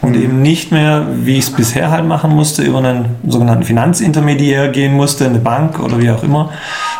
[0.00, 0.22] Und mhm.
[0.22, 4.92] eben nicht mehr, wie ich es bisher halt machen musste, über einen sogenannten Finanzintermediär gehen
[4.92, 6.52] musste, eine Bank oder wie auch immer,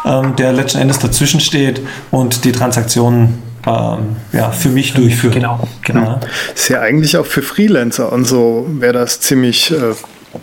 [0.06, 5.34] ähm, der letzten Endes dazwischen steht und die Transaktionen ähm, ja, für mich durchführt.
[5.34, 6.02] Genau, genau.
[6.02, 6.20] Ja.
[6.54, 9.94] Ist ja eigentlich auch für Freelancer und so wäre das ziemlich äh,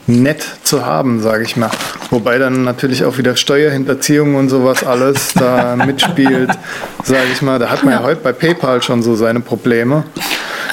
[0.08, 1.70] nett zu haben, sage ich mal.
[2.10, 6.52] Wobei dann natürlich auch wieder Steuerhinterziehung und sowas alles da mitspielt,
[7.04, 7.60] sage ich mal.
[7.60, 10.04] Da hat man ja heute bei PayPal schon so seine Probleme.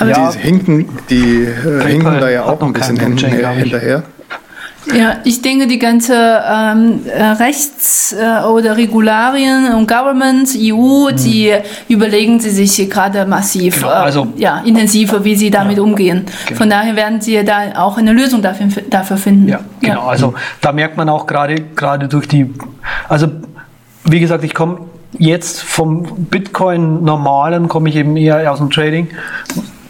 [0.01, 0.31] Ja.
[0.31, 3.51] Die hinken, die äh, hinken da ja auch ein bisschen hinterher.
[3.51, 4.03] hinterher.
[4.96, 11.16] Ja, ich denke, die ganze ähm, äh, Rechts- äh, oder Regularien und Government, EU, mhm.
[11.16, 11.53] die
[11.88, 16.24] überlegen sie sich gerade massiv, genau, also, äh, ja, intensiver, wie sie damit ja, umgehen.
[16.46, 16.59] Genau.
[16.59, 19.48] Von daher werden sie da auch eine Lösung dafür, dafür finden.
[19.48, 19.94] Ja, genau.
[19.94, 20.07] Ja.
[20.07, 22.53] Also da merkt man auch gerade gerade durch die,
[23.09, 23.29] also
[24.05, 24.81] wie gesagt, ich komme
[25.18, 29.09] jetzt vom Bitcoin normalen, komme ich eben eher aus dem Trading.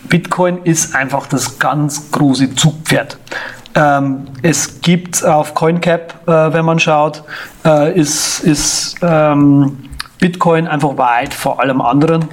[0.08, 3.18] Bitcoin ist einfach das ganz große Zugpferd.
[3.78, 7.22] Ähm, es gibt auf CoinCap, äh, wenn man schaut,
[7.64, 9.78] äh, ist, ist ähm,
[10.18, 12.24] Bitcoin einfach weit vor allem anderen.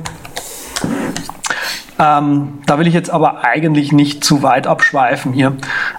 [1.98, 5.54] Ähm, da will ich jetzt aber eigentlich nicht zu weit abschweifen hier.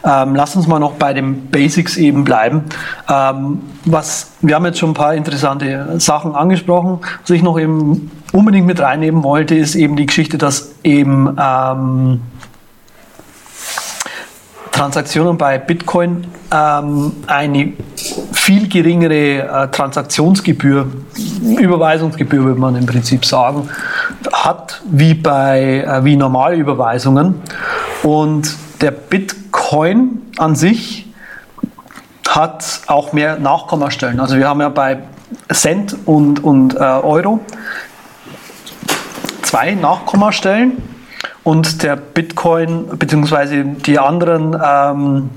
[0.04, 2.64] Ähm, lass uns mal noch bei den Basics eben bleiben.
[3.08, 6.98] Ähm, was, wir haben jetzt schon ein paar interessante Sachen angesprochen.
[7.22, 12.20] Was ich noch eben unbedingt mit reinnehmen wollte, ist eben die Geschichte, dass eben ähm,
[14.76, 17.72] Transaktionen bei Bitcoin ähm, eine
[18.32, 20.86] viel geringere äh, Transaktionsgebühr,
[21.58, 23.70] Überweisungsgebühr würde man im Prinzip sagen,
[24.32, 27.40] hat wie bei äh, wie normale Überweisungen.
[28.02, 31.10] Und der Bitcoin an sich
[32.28, 34.20] hat auch mehr Nachkommastellen.
[34.20, 34.98] Also wir haben ja bei
[35.50, 37.40] Cent und, und äh, Euro
[39.40, 40.95] zwei Nachkommastellen
[41.46, 43.62] und der Bitcoin bzw.
[43.62, 45.30] die anderen ähm,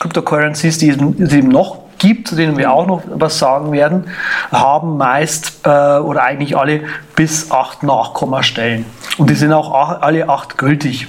[0.00, 4.04] Cryptocurrencies, die es eben noch gibt, zu denen wir auch noch was sagen werden,
[4.50, 8.86] haben meist äh, oder eigentlich alle bis acht Nachkommastellen.
[9.18, 11.08] Und die sind auch alle acht gültig.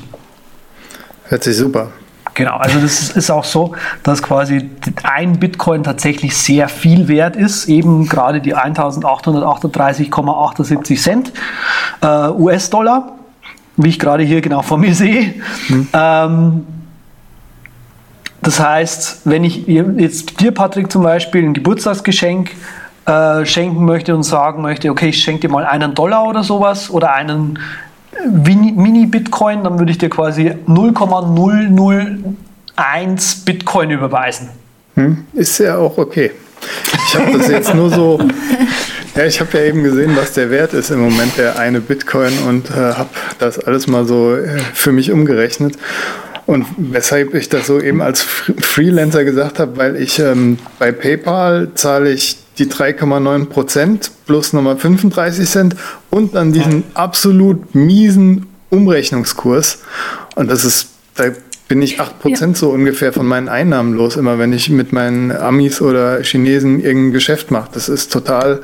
[1.30, 1.92] Hört sich super.
[2.34, 4.70] Genau, also das ist auch so, dass quasi
[5.04, 11.32] ein Bitcoin tatsächlich sehr viel wert ist, eben gerade die 1838,78 Cent
[12.02, 13.14] äh, US-Dollar
[13.78, 15.34] wie ich gerade hier genau vor mir sehe.
[15.70, 15.88] Mhm.
[15.94, 16.66] Ähm,
[18.42, 22.52] das heißt, wenn ich jetzt dir, Patrick, zum Beispiel ein Geburtstagsgeschenk
[23.06, 26.92] äh, schenken möchte und sagen möchte, okay, ich schenke dir mal einen Dollar oder sowas
[26.92, 27.58] oder einen
[28.28, 34.50] Mini-Bitcoin, dann würde ich dir quasi 0,001 Bitcoin überweisen.
[34.96, 36.32] Hm, ist ja auch okay.
[37.08, 38.20] Ich habe das jetzt nur so.
[39.16, 42.34] Ja, ich habe ja eben gesehen, was der Wert ist im Moment, der eine Bitcoin,
[42.48, 45.78] und äh, habe das alles mal so äh, für mich umgerechnet.
[46.46, 51.70] Und weshalb ich das so eben als Freelancer gesagt habe, weil ich ähm, bei PayPal
[51.76, 55.76] zahle ich die 3,9 Prozent plus nochmal 35 Cent
[56.10, 59.80] und dann diesen absolut miesen Umrechnungskurs.
[60.36, 61.26] Und das ist, da
[61.68, 62.60] bin ich 8 Prozent ja.
[62.60, 67.14] so ungefähr von meinen Einnahmen los, immer wenn ich mit meinen Amis oder Chinesen irgendein
[67.14, 67.70] Geschäft mache.
[67.74, 68.62] Das ist total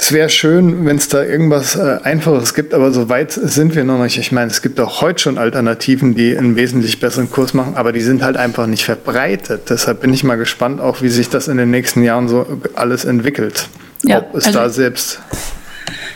[0.00, 3.84] es wäre schön, wenn es da irgendwas äh, Einfaches gibt, aber so weit sind wir
[3.84, 4.16] noch nicht.
[4.16, 7.92] Ich meine, es gibt auch heute schon Alternativen, die einen wesentlich besseren Kurs machen, aber
[7.92, 9.68] die sind halt einfach nicht verbreitet.
[9.68, 13.04] Deshalb bin ich mal gespannt, auch wie sich das in den nächsten Jahren so alles
[13.04, 13.68] entwickelt.
[14.02, 15.20] Ja, Ob es also da selbst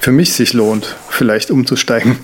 [0.05, 2.19] für mich sich lohnt, vielleicht umzusteigen.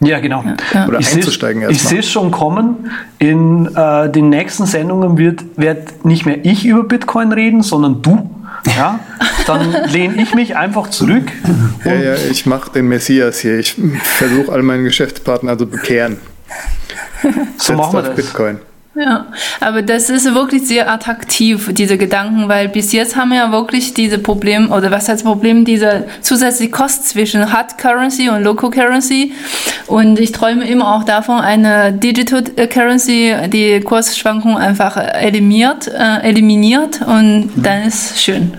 [0.00, 0.42] Ja, genau.
[0.72, 0.88] Ja.
[0.88, 1.76] Oder ich einzusteigen erstmal.
[1.76, 2.90] Ich sehe es schon kommen.
[3.18, 8.30] In äh, den nächsten Sendungen wird, wird nicht mehr ich über Bitcoin reden, sondern du
[8.74, 9.00] ja,
[9.46, 11.30] dann lehne ich mich einfach zurück.
[11.84, 13.58] Ja, ja, ich mache den Messias hier.
[13.58, 16.16] Ich versuche all meinen Geschäftspartner zu bekehren.
[17.58, 18.16] So machen wir das.
[18.16, 18.60] Bitcoin.
[18.98, 19.26] Ja,
[19.60, 23.92] aber das ist wirklich sehr attraktiv, diese Gedanken, weil bis jetzt haben wir ja wirklich
[23.92, 29.34] diese Problem, oder was heißt Problem, diese zusätzliche Kost zwischen Hard Currency und Local Currency.
[29.86, 37.02] Und ich träume immer auch davon, eine Digital Currency, die Kursschwankungen einfach eliminiert, äh, eliminiert
[37.02, 38.54] und dann ist schön.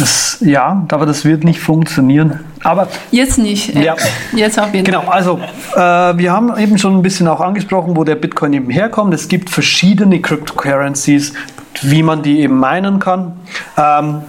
[0.00, 2.40] Das, ja, aber das wird nicht funktionieren.
[2.62, 3.74] Aber jetzt nicht.
[3.74, 3.96] Ja.
[4.34, 5.22] Jetzt auf jeden genau, Fall.
[5.22, 8.70] Genau, also äh, wir haben eben schon ein bisschen auch angesprochen, wo der Bitcoin eben
[8.70, 9.14] herkommt.
[9.14, 11.34] Es gibt verschiedene Cryptocurrencies,
[11.82, 13.38] wie man die eben meinen kann.
[13.76, 14.22] Ähm,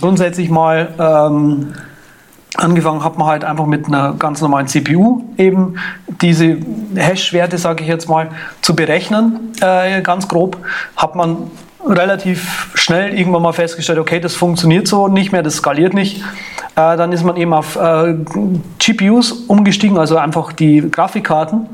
[0.00, 1.74] grundsätzlich mal ähm,
[2.56, 5.76] angefangen hat man halt einfach mit einer ganz normalen CPU eben
[6.20, 6.58] diese
[6.94, 8.30] Hash-Werte, sage ich jetzt mal,
[8.62, 10.56] zu berechnen, äh, ganz grob.
[10.96, 11.50] Hat man
[11.86, 16.22] relativ schnell irgendwann mal festgestellt, okay, das funktioniert so nicht mehr, das skaliert nicht.
[16.76, 18.14] Äh, dann ist man eben auf äh,
[18.78, 21.66] GPUs umgestiegen, also einfach die Grafikkarten.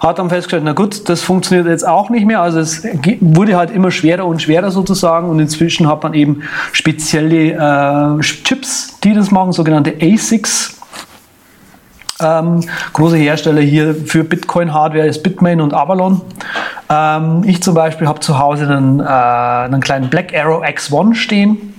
[0.00, 2.40] Hat dann festgestellt, na gut, das funktioniert jetzt auch nicht mehr.
[2.40, 2.84] Also es
[3.20, 5.28] wurde halt immer schwerer und schwerer sozusagen.
[5.28, 10.78] Und inzwischen hat man eben spezielle äh, Chips, die das machen, sogenannte ASICs.
[12.20, 16.20] Ähm, große Hersteller hier für Bitcoin-Hardware ist Bitmain und Avalon.
[16.90, 21.77] Ähm, ich zum Beispiel habe zu Hause einen, äh, einen kleinen Black Arrow X1 stehen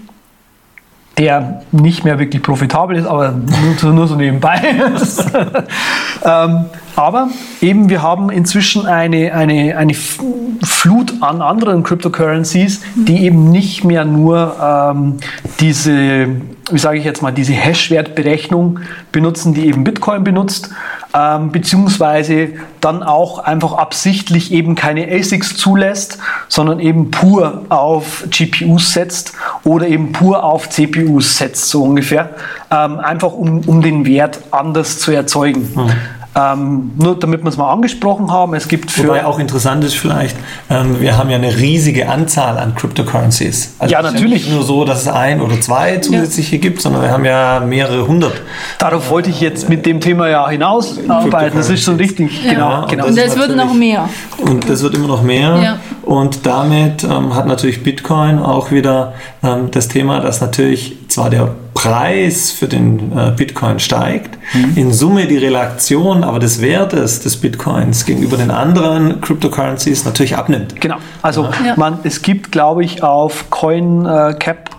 [1.20, 3.34] der nicht mehr wirklich profitabel ist, aber
[3.82, 4.62] nur, nur so nebenbei.
[6.24, 7.28] ähm, aber
[7.62, 14.06] eben, wir haben inzwischen eine, eine, eine Flut an anderen Cryptocurrencies, die eben nicht mehr
[14.06, 15.18] nur ähm,
[15.60, 16.30] diese,
[16.72, 18.80] wie sage ich jetzt mal, diese Hash-Wertberechnung
[19.12, 20.70] benutzen, die eben Bitcoin benutzt,
[21.14, 22.50] ähm, beziehungsweise
[22.82, 29.88] dann auch einfach absichtlich eben keine ASICs zulässt, sondern eben pur auf GPUs setzt oder
[29.88, 32.36] eben pur auf CPUs setzt, so ungefähr,
[32.72, 35.72] ähm, einfach um, um den Wert anders zu erzeugen.
[35.76, 35.92] Mhm.
[36.40, 39.08] Ähm, nur damit wir es mal angesprochen haben, es gibt für.
[39.08, 40.38] Wobei auch interessant ist vielleicht,
[40.70, 43.76] ähm, wir haben ja eine riesige Anzahl an Cryptocurrencies.
[43.80, 44.46] Also ja, natürlich.
[44.46, 46.62] nicht nur so, dass es ein oder zwei zusätzliche ja.
[46.62, 48.42] gibt, sondern wir haben ja mehrere hundert.
[48.78, 51.58] Darauf wollte ich jetzt mit dem Thema ja hinausarbeiten.
[51.58, 52.44] Das ist schon richtig.
[52.44, 52.52] Ja.
[52.52, 53.06] Genau, genau.
[53.08, 54.08] Und das, wird noch mehr.
[54.38, 55.60] Und das wird immer noch mehr.
[55.62, 55.80] Ja.
[56.04, 61.50] Und damit ähm, hat natürlich Bitcoin auch wieder ähm, das Thema, dass natürlich zwar der
[61.82, 64.74] Preis für den äh, Bitcoin steigt, mhm.
[64.76, 70.82] in Summe die Relation aber des Wertes des Bitcoins gegenüber den anderen Cryptocurrencies natürlich abnimmt.
[70.82, 70.98] Genau.
[71.22, 71.76] Also ja.
[71.78, 74.70] man, es gibt, glaube ich, auf CoinCap,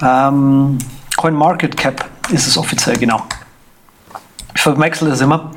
[0.00, 0.78] äh, ähm,
[1.16, 3.22] CoinMarketCap ist es offiziell, genau.
[4.54, 5.50] Ich verwechsel das immer.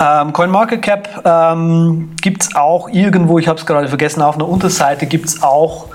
[0.00, 5.06] Ähm, CoinMarketCap ähm, gibt es auch irgendwo, ich habe es gerade vergessen, auf einer Unterseite
[5.06, 5.86] gibt es auch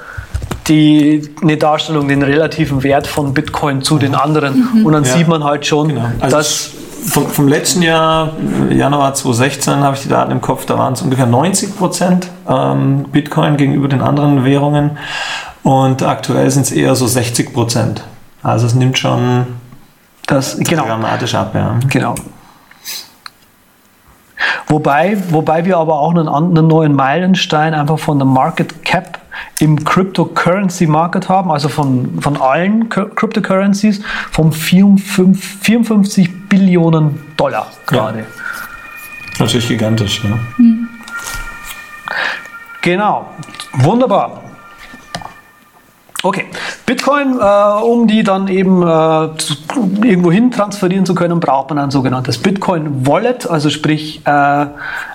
[0.69, 4.69] die, eine Darstellung, den relativen Wert von Bitcoin zu den anderen.
[4.73, 4.85] Mhm.
[4.85, 5.13] Und dann ja.
[5.13, 6.05] sieht man halt schon, genau.
[6.19, 6.71] also dass.
[7.01, 8.33] Vom, vom, letzten Jahr,
[8.69, 13.05] Januar 2016, habe ich die Daten im Kopf, da waren es ungefähr 90 Prozent ähm,
[13.05, 14.97] Bitcoin gegenüber den anderen Währungen.
[15.63, 18.03] Und aktuell sind es eher so 60 Prozent.
[18.43, 19.47] Also es nimmt schon
[20.27, 20.85] das, genau.
[20.85, 21.55] dramatisch ab.
[21.55, 21.79] Ja.
[21.87, 22.15] Genau.
[24.67, 29.18] Wobei, wobei wir aber auch einen, einen neuen Meilenstein einfach von der Market Cap
[29.59, 38.19] im Cryptocurrency Market haben, also von, von allen Cryptocurrencies, von 54, 54 Billionen Dollar gerade.
[38.19, 38.25] Ja.
[39.39, 40.39] Natürlich gigantisch, ne?
[42.81, 43.29] Genau.
[43.73, 44.48] Wunderbar.
[46.21, 46.45] Okay,
[46.85, 49.55] Bitcoin, äh, um die dann eben äh, zu,
[50.03, 54.65] irgendwo hin transferieren zu können, braucht man ein sogenanntes Bitcoin Wallet, also sprich äh,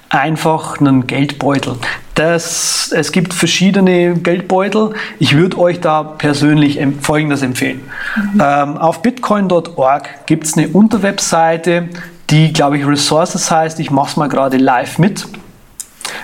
[0.09, 1.77] einfach einen Geldbeutel.
[2.15, 4.95] Das, es gibt verschiedene Geldbeutel.
[5.19, 7.83] Ich würde euch da persönlich Folgendes empfehlen.
[8.17, 8.43] Mhm.
[8.43, 11.89] Ähm, auf bitcoin.org gibt es eine Unterwebseite,
[12.31, 13.79] die, glaube ich, Resources heißt.
[13.79, 15.27] Ich mache es mal gerade live mit.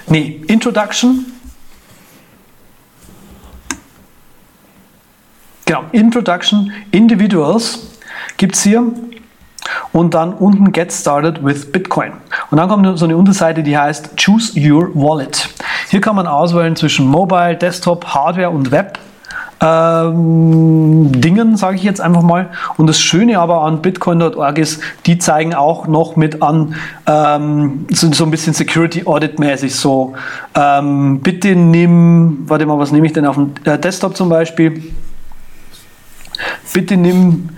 [0.06, 1.26] Nee, Introduction
[5.70, 7.78] Genau, Introduction, Individuals
[8.38, 8.82] gibt es hier
[9.92, 12.10] und dann unten Get Started with Bitcoin.
[12.50, 15.48] Und dann kommt so eine Unterseite, die heißt Choose Your Wallet.
[15.88, 18.98] Hier kann man auswählen zwischen Mobile, Desktop, Hardware und Web.
[19.60, 22.50] Ähm, Dingen, sage ich jetzt einfach mal.
[22.76, 26.74] Und das Schöne aber an bitcoin.org ist, die zeigen auch noch mit an,
[27.06, 30.14] ähm, so, so, ein bisschen Security Audit mäßig so.
[30.56, 34.82] Ähm, bitte nimm, warte mal, was nehme ich denn auf dem äh, Desktop zum Beispiel?
[36.72, 37.50] Bitte nimm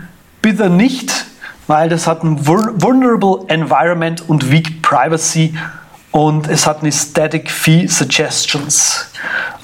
[0.42, 1.26] bitte nicht,
[1.68, 5.54] weil das hat ein Vulnerable Environment und Weak Privacy
[6.10, 9.08] und es hat eine Static Fee Suggestions.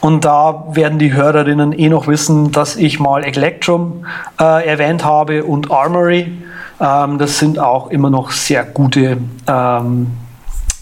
[0.01, 4.07] Und da werden die Hörerinnen eh noch wissen, dass ich mal Electrum
[4.41, 6.33] äh, erwähnt habe und Armory.
[6.81, 10.07] Ähm, das sind auch immer noch sehr gute ähm,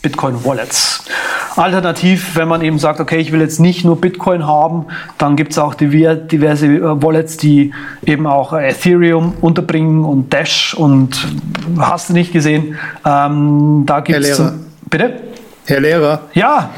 [0.02, 1.04] Bitcoin Wallets.
[1.56, 4.86] Alternativ, wenn man eben sagt, okay, ich will jetzt nicht nur Bitcoin haben,
[5.18, 7.72] dann gibt es auch diverse äh, Wallets, die
[8.04, 11.26] eben auch Ethereum unterbringen und Dash und
[11.78, 12.78] hast du nicht gesehen.
[13.04, 14.42] Ähm, da gibt es.
[14.88, 15.20] Bitte?
[15.66, 16.20] Herr Lehrer.
[16.34, 16.70] Ja.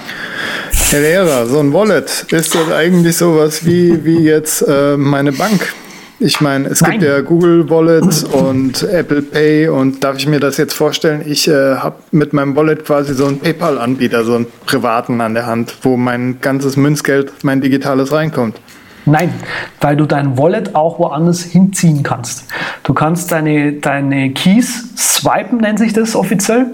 [0.90, 5.74] Herr Lehrer, so ein Wallet, ist das eigentlich sowas wie, wie jetzt äh, meine Bank?
[6.20, 6.92] Ich meine, es Nein.
[6.92, 11.22] gibt ja Google Wallet und Apple Pay und darf ich mir das jetzt vorstellen?
[11.24, 15.46] Ich äh, habe mit meinem Wallet quasi so einen PayPal-Anbieter, so einen privaten an der
[15.46, 18.60] Hand, wo mein ganzes Münzgeld, mein digitales reinkommt.
[19.06, 19.32] Nein,
[19.80, 22.46] weil du dein Wallet auch woanders hinziehen kannst.
[22.82, 26.66] Du kannst deine, deine Keys swipen, nennt sich das offiziell.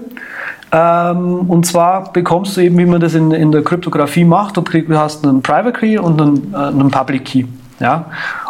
[0.71, 4.63] Ähm, und zwar bekommst du eben, wie man das in, in der Kryptographie macht, du
[4.97, 7.45] hast einen Private Key und einen, äh, einen Public Key.
[7.79, 8.05] Ja?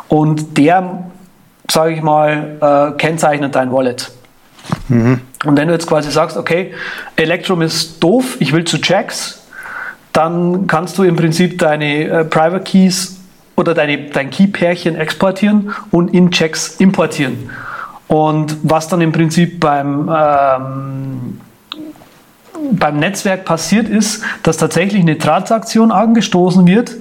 [0.08, 1.12] Und der,
[1.70, 4.12] sage ich mal, äh, kennzeichnet dein Wallet.
[4.88, 5.22] Mhm.
[5.46, 6.74] Und wenn du jetzt quasi sagst, okay,
[7.16, 9.46] Electrum ist doof, ich will zu Checks,
[10.14, 13.18] dann kannst du im Prinzip deine äh, Private Keys
[13.56, 17.50] oder deine, dein Key-Pärchen exportieren und in Checks importieren.
[18.08, 21.42] Und was dann im Prinzip beim, ähm,
[22.72, 26.96] beim Netzwerk passiert ist, dass tatsächlich eine Transaktion angestoßen wird,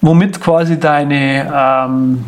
[0.00, 2.24] womit quasi deine ähm,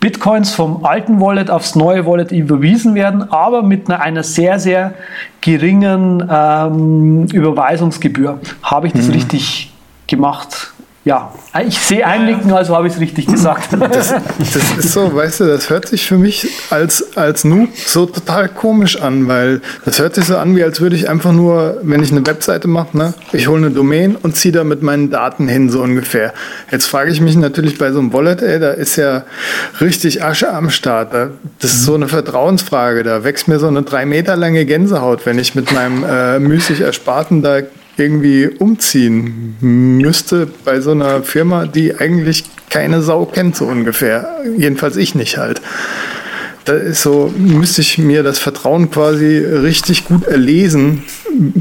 [0.00, 4.94] Bitcoins vom alten Wallet aufs neue Wallet überwiesen werden, aber mit einer, einer sehr, sehr
[5.40, 8.40] geringen ähm, Überweisungsgebühr.
[8.62, 9.14] Habe ich das mhm.
[9.14, 9.72] richtig
[10.06, 10.74] gemacht?
[11.06, 11.32] Ja,
[11.64, 13.68] ich sehe einnicken, also habe ich es richtig gesagt.
[13.96, 18.06] Das, das, ist so, weißt du, das hört sich für mich als, als Noob so
[18.06, 21.78] total komisch an, weil das hört sich so an, wie als würde ich einfach nur,
[21.82, 25.10] wenn ich eine Webseite mache, ne, ich hole eine Domain und ziehe da mit meinen
[25.10, 26.34] Daten hin, so ungefähr.
[26.72, 29.22] Jetzt frage ich mich natürlich bei so einem Wallet, ey, da ist ja
[29.80, 31.14] richtig Asche am Start.
[31.14, 33.04] Da, das ist so eine Vertrauensfrage.
[33.04, 36.80] Da wächst mir so eine drei Meter lange Gänsehaut, wenn ich mit meinem äh, müßig
[36.80, 37.60] Ersparten da
[37.96, 44.40] irgendwie umziehen müsste bei so einer Firma, die eigentlich keine Sau kennt, so ungefähr.
[44.56, 45.60] Jedenfalls ich nicht halt.
[46.64, 51.04] Da ist so, müsste ich mir das Vertrauen quasi richtig gut erlesen,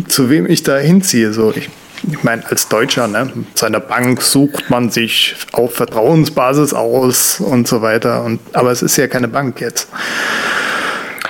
[0.08, 1.32] zu wem ich da hinziehe.
[1.32, 1.70] So, ich,
[2.12, 7.82] ich meine, als Deutscher, ne, seiner Bank sucht man sich auf Vertrauensbasis aus und so
[7.84, 8.24] weiter.
[8.24, 9.90] Und, aber es ist ja keine Bank jetzt.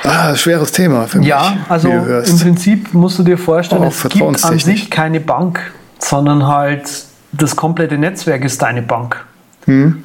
[0.06, 1.28] Ah, schweres Thema für mich.
[1.28, 5.60] Ja, also im Prinzip musst du dir vorstellen, oh, es gibt an sich keine Bank,
[6.00, 9.26] sondern halt das komplette Netzwerk ist deine Bank.
[9.66, 10.04] Hm.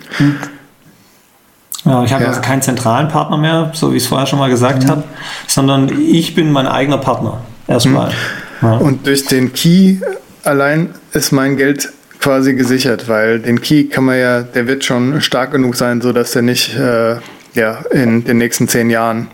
[1.85, 2.29] Ja, ich habe ja.
[2.31, 4.89] also keinen zentralen Partner mehr, so wie ich es vorher schon mal gesagt mhm.
[4.89, 5.05] habe,
[5.47, 7.41] sondern ich bin mein eigener Partner.
[7.67, 8.09] Erstmal.
[8.09, 8.69] Mhm.
[8.69, 8.77] Ja.
[8.77, 9.97] Und durch den Key
[10.45, 15.23] allein ist mein Geld quasi gesichert, weil den Key kann man ja, der wird schon
[15.23, 17.17] stark genug sein, sodass der nicht äh,
[17.55, 19.29] ja, in den nächsten zehn Jahren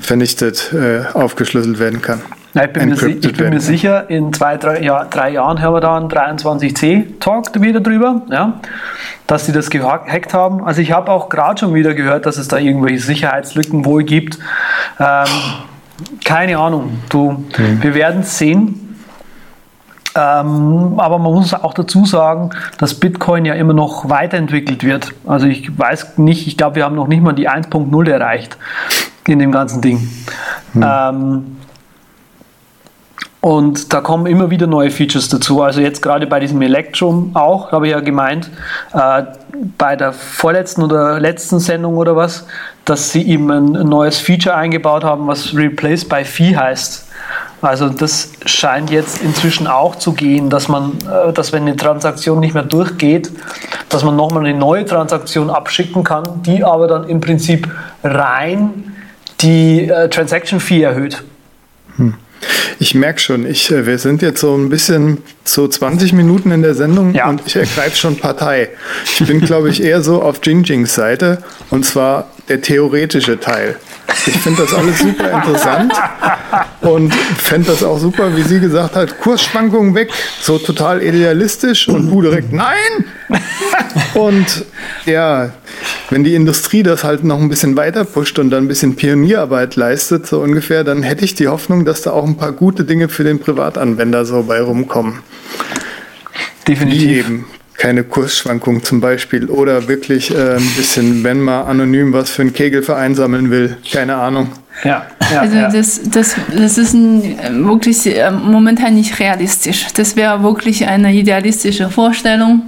[0.00, 2.20] vernichtet, äh, aufgeschlüsselt werden kann.
[2.54, 5.74] Ja, ich bin, mir, ich bin mir sicher, in zwei, drei, ja, drei Jahren haben
[5.74, 8.60] wir da einen 23C-Talk wieder drüber, ja,
[9.26, 10.62] dass sie das gehackt haben.
[10.62, 14.38] Also ich habe auch gerade schon wieder gehört, dass es da irgendwelche Sicherheitslücken wohl gibt.
[15.00, 15.26] Ähm,
[16.24, 16.98] keine Ahnung.
[17.08, 17.82] Du, mhm.
[17.82, 18.98] Wir werden es sehen.
[20.14, 25.14] Ähm, aber man muss auch dazu sagen, dass Bitcoin ja immer noch weiterentwickelt wird.
[25.26, 28.58] Also ich weiß nicht, ich glaube, wir haben noch nicht mal die 1.0 erreicht
[29.26, 30.08] in dem ganzen Ding.
[30.72, 30.84] Hm.
[30.84, 31.56] Ähm,
[33.40, 35.62] Und da kommen immer wieder neue Features dazu.
[35.62, 38.48] Also jetzt gerade bei diesem Electrum auch, habe ich ja gemeint,
[38.94, 39.24] äh,
[39.76, 42.46] bei der vorletzten oder letzten Sendung oder was,
[42.84, 47.08] dass sie eben ein, ein neues Feature eingebaut haben, was Replace by Fee heißt.
[47.62, 52.38] Also das scheint jetzt inzwischen auch zu gehen, dass man, äh, dass wenn eine Transaktion
[52.38, 53.32] nicht mehr durchgeht,
[53.88, 57.68] dass man nochmal eine neue Transaktion abschicken kann, die aber dann im Prinzip
[58.04, 58.91] rein
[59.42, 61.22] die äh, Transaction Fee erhöht.
[61.96, 62.14] Hm.
[62.78, 66.62] Ich merke schon, ich, äh, wir sind jetzt so ein bisschen so 20 Minuten in
[66.62, 67.28] der Sendung ja.
[67.28, 68.70] und ich ergreife schon Partei.
[69.04, 73.76] Ich bin, glaube ich, eher so auf Jingjings Seite und zwar der theoretische Teil.
[74.26, 75.92] Ich finde das alles super interessant
[76.82, 82.10] und fände das auch super, wie sie gesagt hat, Kursschwankungen weg, so total idealistisch und
[82.10, 83.04] du direkt, nein!
[84.14, 84.64] Und
[85.06, 85.50] ja,
[86.10, 89.76] wenn die Industrie das halt noch ein bisschen weiter pusht und dann ein bisschen Pionierarbeit
[89.76, 93.08] leistet, so ungefähr, dann hätte ich die Hoffnung, dass da auch ein paar gute Dinge
[93.08, 95.20] für den Privatanwender so bei rumkommen.
[96.68, 97.02] Definitiv.
[97.02, 97.46] Wie eben
[97.76, 102.52] keine Kursschwankung zum Beispiel oder wirklich äh, ein bisschen, wenn man anonym was für einen
[102.52, 104.52] Kegel vereinsammeln will, keine Ahnung.
[104.84, 105.68] Ja, ja also ja.
[105.70, 109.86] Das, das, das ist ein, wirklich äh, momentan nicht realistisch.
[109.94, 112.62] Das wäre wirklich eine idealistische Vorstellung.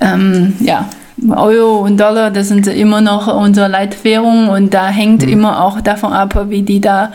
[0.00, 0.88] Ähm, ja,
[1.30, 5.32] Euro und Dollar, das sind immer noch unsere Leitwährung und da hängt mhm.
[5.32, 7.12] immer auch davon ab, wie die da,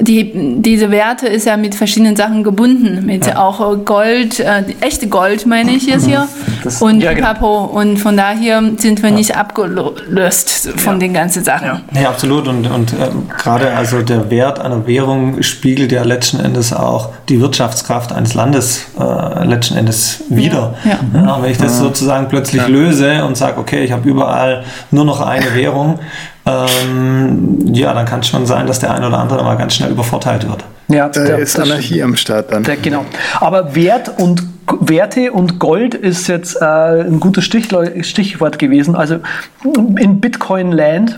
[0.00, 3.38] die, diese Werte ist ja mit verschiedenen Sachen gebunden, mit ja.
[3.38, 6.26] auch Gold, äh, echte Gold meine ich jetzt hier
[6.64, 7.28] das, und ja, genau.
[7.28, 9.16] Papo und von daher sind wir ja.
[9.16, 11.80] nicht abgelöst von den ganzen Sachen.
[11.94, 12.96] Ja, ja absolut und, und äh,
[13.36, 18.86] gerade also der Wert einer Währung spiegelt ja letzten Endes auch die Wirtschaftskraft eines Landes
[18.98, 20.74] äh, letzten Endes wieder.
[20.82, 25.54] wenn ich das sozusagen plötzlich löse und sage, okay, ich habe überall nur noch eine
[25.54, 26.00] Währung,
[26.46, 29.90] ähm, ja, dann kann es schon sein, dass der eine oder andere mal ganz schnell
[29.90, 30.64] übervorteilt wird.
[30.88, 32.64] Ja, da der, ist Anarchie am Start dann.
[32.64, 33.04] Der, genau.
[33.40, 34.42] Aber Wert und
[34.80, 38.96] Werte und Gold ist jetzt äh, ein gutes Stichwort gewesen.
[38.96, 39.18] Also
[39.64, 41.16] in Bitcoin Land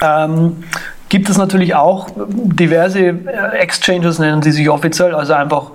[0.00, 0.64] ähm,
[1.14, 5.70] gibt es natürlich auch diverse äh, Exchanges, nennen sie sich offiziell, also einfach,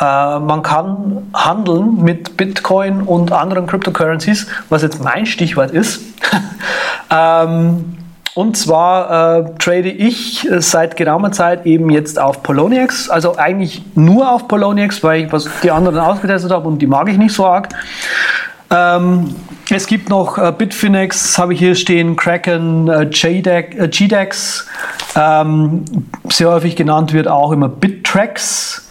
[0.00, 6.00] äh, man kann handeln mit Bitcoin und anderen Cryptocurrencies, was jetzt mein Stichwort ist.
[7.08, 7.98] ähm,
[8.34, 14.32] und zwar äh, trade ich seit geraumer Zeit eben jetzt auf Poloniex, also eigentlich nur
[14.32, 17.46] auf Poloniex, weil ich was die anderen ausgetestet habe und die mag ich nicht so
[17.46, 17.68] arg.
[18.72, 19.36] Ähm,
[19.76, 24.68] es gibt noch äh, Bitfinex, habe ich hier stehen, Kraken, äh, GDEX,
[25.14, 25.84] äh, ähm,
[26.28, 28.90] sehr häufig genannt wird auch immer Bittrax.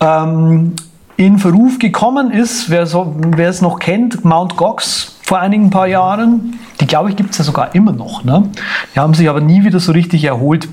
[0.00, 0.74] Ähm,
[1.16, 6.58] in Verruf gekommen ist, wer, wer es noch kennt, Mount Gox vor einigen paar Jahren.
[6.80, 8.24] Die, glaube ich, gibt es ja sogar immer noch.
[8.24, 8.50] Ne?
[8.94, 10.68] Die haben sich aber nie wieder so richtig erholt.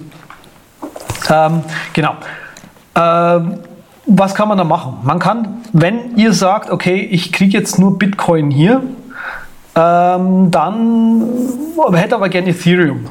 [1.30, 1.62] Ähm,
[1.94, 2.16] genau.
[2.96, 3.60] Ähm,
[4.08, 4.98] was kann man da machen?
[5.04, 8.82] Man kann, wenn ihr sagt, okay, ich kriege jetzt nur Bitcoin hier,
[9.76, 11.28] ähm, dann
[11.94, 13.08] hätte aber gerne Ethereum.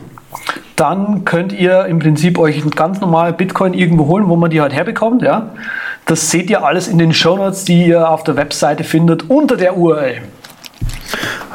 [0.77, 4.73] Dann könnt ihr im Prinzip euch ganz normal Bitcoin irgendwo holen, wo man die halt
[4.73, 5.23] herbekommt.
[5.23, 5.51] Ja?
[6.07, 9.77] Das seht ihr alles in den Shownotes, die ihr auf der Webseite findet unter der
[9.77, 10.23] URL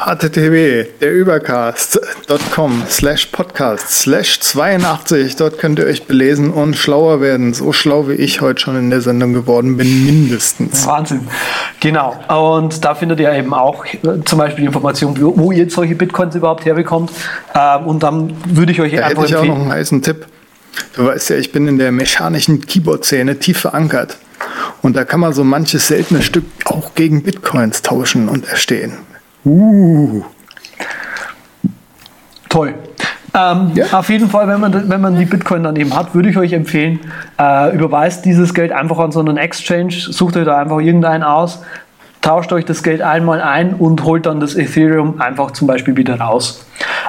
[0.06, 0.88] http
[2.89, 5.36] slash podcast slash 82.
[5.36, 7.53] Dort könnt ihr euch belesen und schlauer werden.
[7.53, 10.86] So schlau wie ich heute schon in der Sendung geworden bin, mindestens.
[10.86, 11.28] Wahnsinn.
[11.80, 12.16] Genau.
[12.28, 16.66] Und da findet ihr eben auch äh, zum Beispiel Informationen, wo ihr solche Bitcoins überhaupt
[16.66, 17.12] herbekommt.
[17.53, 20.26] Ähm, und dann würde ich euch da einfach hätte ich auch noch einen heißen Tipp.
[20.95, 24.18] Du weißt ja, ich bin in der mechanischen Keyboard-Szene tief verankert.
[24.82, 28.93] Und da kann man so manches seltene Stück auch gegen Bitcoins tauschen und erstehen.
[29.46, 30.24] Uh.
[32.50, 32.74] Toll.
[33.36, 33.86] Ähm, ja.
[33.91, 36.54] Auf jeden Fall, wenn man, wenn man die Bitcoin dann eben hat, würde ich euch
[36.54, 37.00] empfehlen,
[37.38, 41.62] äh, überweist dieses Geld einfach an so einen Exchange, sucht euch da einfach irgendeinen aus,
[42.22, 46.20] tauscht euch das Geld einmal ein und holt dann das Ethereum einfach zum Beispiel wieder
[46.20, 46.66] raus.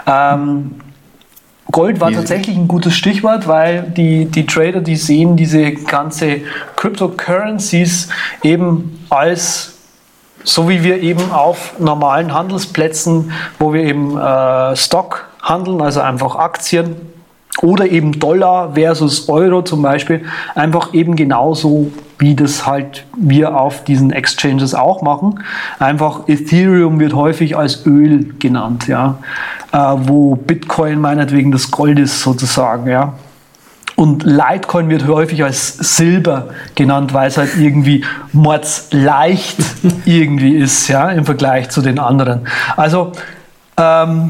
[0.07, 0.73] Ähm,
[1.71, 6.41] Gold war tatsächlich ein gutes Stichwort, weil die, die Trader, die sehen diese ganze
[6.77, 8.09] Cryptocurrencies
[8.43, 9.76] eben als
[10.47, 16.37] so wie wir eben auf normalen Handelsplätzen, wo wir eben äh, Stock handeln, also einfach
[16.37, 16.97] Aktien
[17.63, 20.25] oder eben Dollar versus Euro zum Beispiel,
[20.55, 25.41] einfach eben genauso wie das halt wir auf diesen Exchanges auch machen.
[25.79, 29.19] Einfach Ethereum wird häufig als Öl genannt, ja,
[29.73, 33.15] äh, wo Bitcoin meinetwegen das Gold ist sozusagen, ja.
[33.97, 39.57] Und Litecoin wird häufig als Silber genannt, weil es halt irgendwie mordsleicht
[40.05, 42.47] irgendwie ist, ja, im Vergleich zu den anderen.
[42.77, 43.13] Also
[43.79, 44.29] ähm,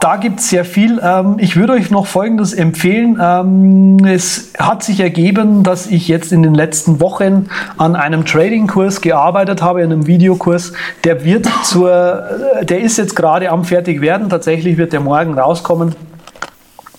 [0.00, 1.00] da gibt es sehr viel.
[1.02, 3.18] Ähm, ich würde euch noch Folgendes empfehlen.
[3.20, 9.00] Ähm, es hat sich ergeben, dass ich jetzt in den letzten Wochen an einem Trading-Kurs
[9.00, 10.72] gearbeitet habe, einem Videokurs.
[11.02, 12.22] Der wird zur,
[12.60, 14.28] äh, der ist jetzt gerade am Fertigwerden.
[14.28, 15.96] Tatsächlich wird der morgen rauskommen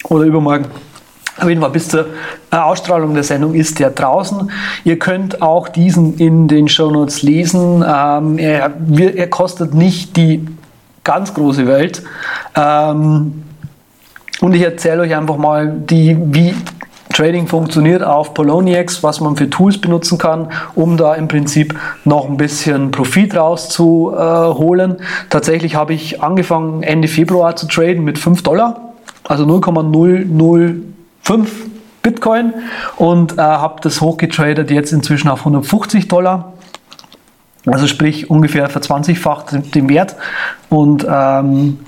[0.03, 0.65] oder übermorgen.
[1.39, 2.07] Auf jeden Fall bis zur
[2.51, 4.51] äh, Ausstrahlung der Sendung ist der draußen.
[4.83, 7.83] Ihr könnt auch diesen in den Shownotes lesen.
[7.87, 10.45] Ähm, er, er kostet nicht die
[11.03, 12.03] ganz große Welt.
[12.55, 13.43] Ähm,
[14.41, 16.53] und ich erzähle euch einfach mal, die, wie
[17.13, 22.29] Trading funktioniert auf Poloniex, was man für Tools benutzen kann, um da im Prinzip noch
[22.29, 24.97] ein bisschen Profit rauszuholen.
[25.29, 29.45] Tatsächlich habe ich angefangen Ende Februar zu traden mit 5 Dollar, also
[31.25, 31.69] 0,005
[32.01, 32.53] Bitcoin
[32.97, 36.53] und äh, habe das hochgetradet jetzt inzwischen auf 150 Dollar.
[37.65, 40.15] Also sprich ungefähr verzwanzigfacht den Wert.
[40.69, 41.79] Und ähm,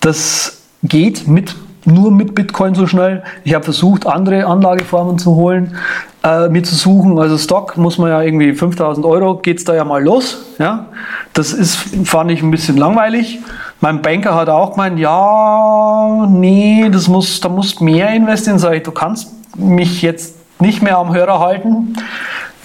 [0.00, 3.22] das geht mit, nur mit Bitcoin so schnell.
[3.44, 5.76] Ich habe versucht, andere Anlageformen zu holen,
[6.22, 7.18] äh, mir zu suchen.
[7.18, 10.38] Also Stock muss man ja irgendwie 5000 Euro, geht es da ja mal los.
[10.58, 10.86] Ja?
[11.32, 13.38] Das ist, fand ich ein bisschen langweilig.
[13.80, 18.58] Mein Banker hat auch gemeint, ja, nee, das muss, da musst mehr investieren.
[18.58, 21.94] Sag ich, du kannst mich jetzt nicht mehr am Hörer halten.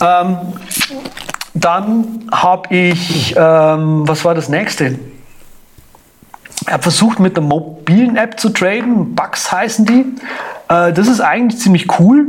[0.01, 0.37] Ähm,
[1.53, 4.99] dann habe ich, ähm, was war das nächste?
[6.67, 10.05] Habe versucht mit der mobilen App zu traden, Bugs heißen die.
[10.69, 12.27] Äh, das ist eigentlich ziemlich cool.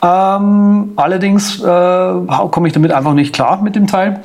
[0.00, 4.20] Ähm, allerdings äh, komme ich damit einfach nicht klar mit dem Teil.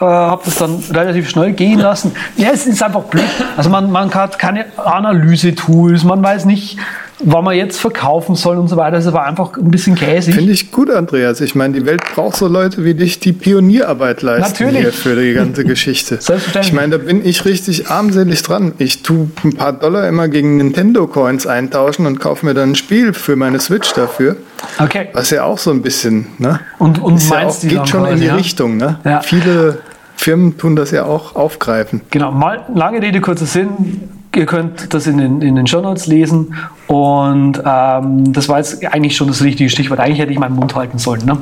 [0.00, 2.12] Äh, habe das dann relativ schnell gehen lassen.
[2.36, 3.24] Ja, es ist einfach blöd.
[3.56, 6.78] Also man, man hat keine Analyse-Tools, man weiß nicht,
[7.20, 8.96] wann man jetzt verkaufen soll und so weiter.
[8.96, 10.34] Das war einfach ein bisschen käsig.
[10.34, 11.40] Finde ich gut, Andreas.
[11.40, 14.82] Ich meine, die Welt braucht so Leute wie dich, die Pionierarbeit leisten Natürlich.
[14.82, 16.18] hier für die ganze Geschichte.
[16.20, 16.68] Selbstverständlich.
[16.68, 18.72] Ich meine, da bin ich richtig armselig dran.
[18.78, 23.12] Ich tue ein paar Dollar immer gegen Nintendo-Coins eintauschen und kaufe mir dann ein Spiel
[23.12, 24.36] für meine Switch dafür.
[24.78, 25.08] Okay.
[25.12, 26.60] Was ja auch so ein bisschen, ne?
[26.78, 28.34] Und, und ist meinst ja auch, geht schon in die ja?
[28.34, 29.00] Richtung, ne?
[29.04, 29.20] Ja.
[29.20, 29.78] Viele
[30.16, 32.02] Firmen tun das ja auch aufgreifen.
[32.10, 36.06] Genau, mal lange Rede, kurzer Sinn Ihr könnt das in den, in den Show Notes
[36.06, 36.54] lesen.
[36.88, 39.98] Und ähm, das war jetzt eigentlich schon das richtige Stichwort.
[39.98, 41.24] Eigentlich hätte ich meinen Mund halten sollen.
[41.24, 41.38] Ne?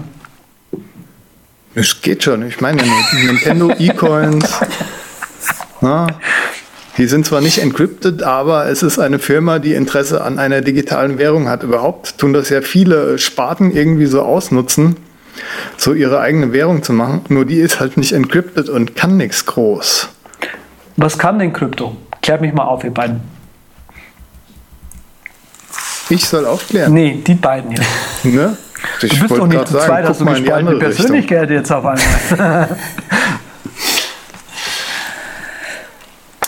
[1.74, 2.46] Es geht schon.
[2.46, 2.84] Ich meine,
[3.26, 4.60] Nintendo E-Coins.
[6.96, 11.18] Die sind zwar nicht encrypted, aber es ist eine Firma, die Interesse an einer digitalen
[11.18, 11.64] Währung hat.
[11.64, 14.94] Überhaupt tun das ja viele Sparten irgendwie so ausnutzen,
[15.76, 17.22] so ihre eigene Währung zu machen.
[17.28, 20.10] Nur die ist halt nicht encrypted und kann nichts groß.
[20.96, 21.96] Was kann denn Krypto?
[22.24, 23.20] Klärt mich mal auf, ihr beiden.
[26.08, 26.94] Ich soll aufklären?
[26.94, 28.32] Nee, die beiden hier.
[28.32, 28.56] ne?
[29.02, 31.56] Ich du bist doch nicht zu zweit, hast du spaltende Persönlichkeit Richtung.
[31.56, 32.78] jetzt auf einmal.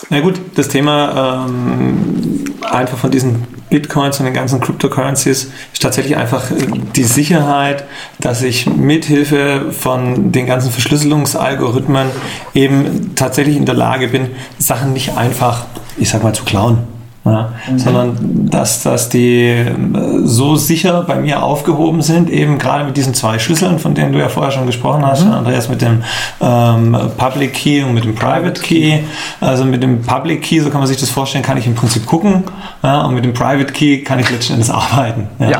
[0.08, 6.16] Na gut, das Thema ähm, einfach von diesen Bitcoins und den ganzen Cryptocurrencies ist tatsächlich
[6.16, 6.54] einfach äh,
[6.94, 7.84] die Sicherheit,
[8.20, 12.08] dass ich mithilfe von den ganzen Verschlüsselungsalgorithmen
[12.54, 14.28] eben tatsächlich in der Lage bin,
[14.58, 15.64] Sachen nicht einfach,
[15.98, 16.95] ich sag mal, zu klauen
[17.26, 17.78] ja, mhm.
[17.78, 18.16] sondern
[18.50, 19.74] dass, dass die äh,
[20.22, 24.18] so sicher bei mir aufgehoben sind, eben gerade mit diesen zwei Schlüsseln, von denen du
[24.18, 25.32] ja vorher schon gesprochen hast, mhm.
[25.32, 26.02] Andreas, mit dem
[26.40, 29.00] ähm, Public Key und mit dem Private Key.
[29.40, 32.06] Also mit dem Public Key, so kann man sich das vorstellen, kann ich im Prinzip
[32.06, 32.44] gucken
[32.82, 35.28] ja, und mit dem Private Key kann ich letzten Endes arbeiten.
[35.38, 35.50] Ja.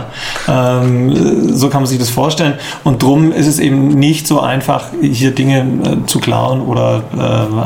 [0.47, 0.81] ja.
[0.83, 2.55] Ähm, so kann man sich das vorstellen
[2.85, 7.21] und drum ist es eben nicht so einfach, hier Dinge äh, zu klauen oder äh,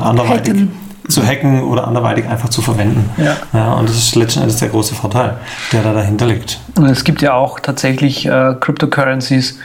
[0.05, 0.55] anderweitig.
[0.55, 0.80] Hacken
[1.11, 3.11] zu hacken oder anderweitig einfach zu verwenden.
[3.17, 3.37] Ja.
[3.53, 3.73] ja.
[3.75, 5.37] und das ist letzten Endes der große Vorteil,
[5.73, 6.61] der da dahinter liegt.
[6.77, 9.59] Und es gibt ja auch tatsächlich äh, Cryptocurrencies,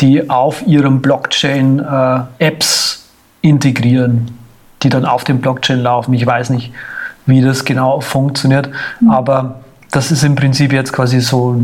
[0.00, 3.04] die auf ihrem Blockchain äh, Apps
[3.42, 4.30] integrieren,
[4.82, 6.12] die dann auf dem Blockchain laufen.
[6.14, 6.72] Ich weiß nicht,
[7.26, 8.70] wie das genau funktioniert,
[9.00, 9.10] mhm.
[9.10, 11.56] aber das ist im Prinzip jetzt quasi so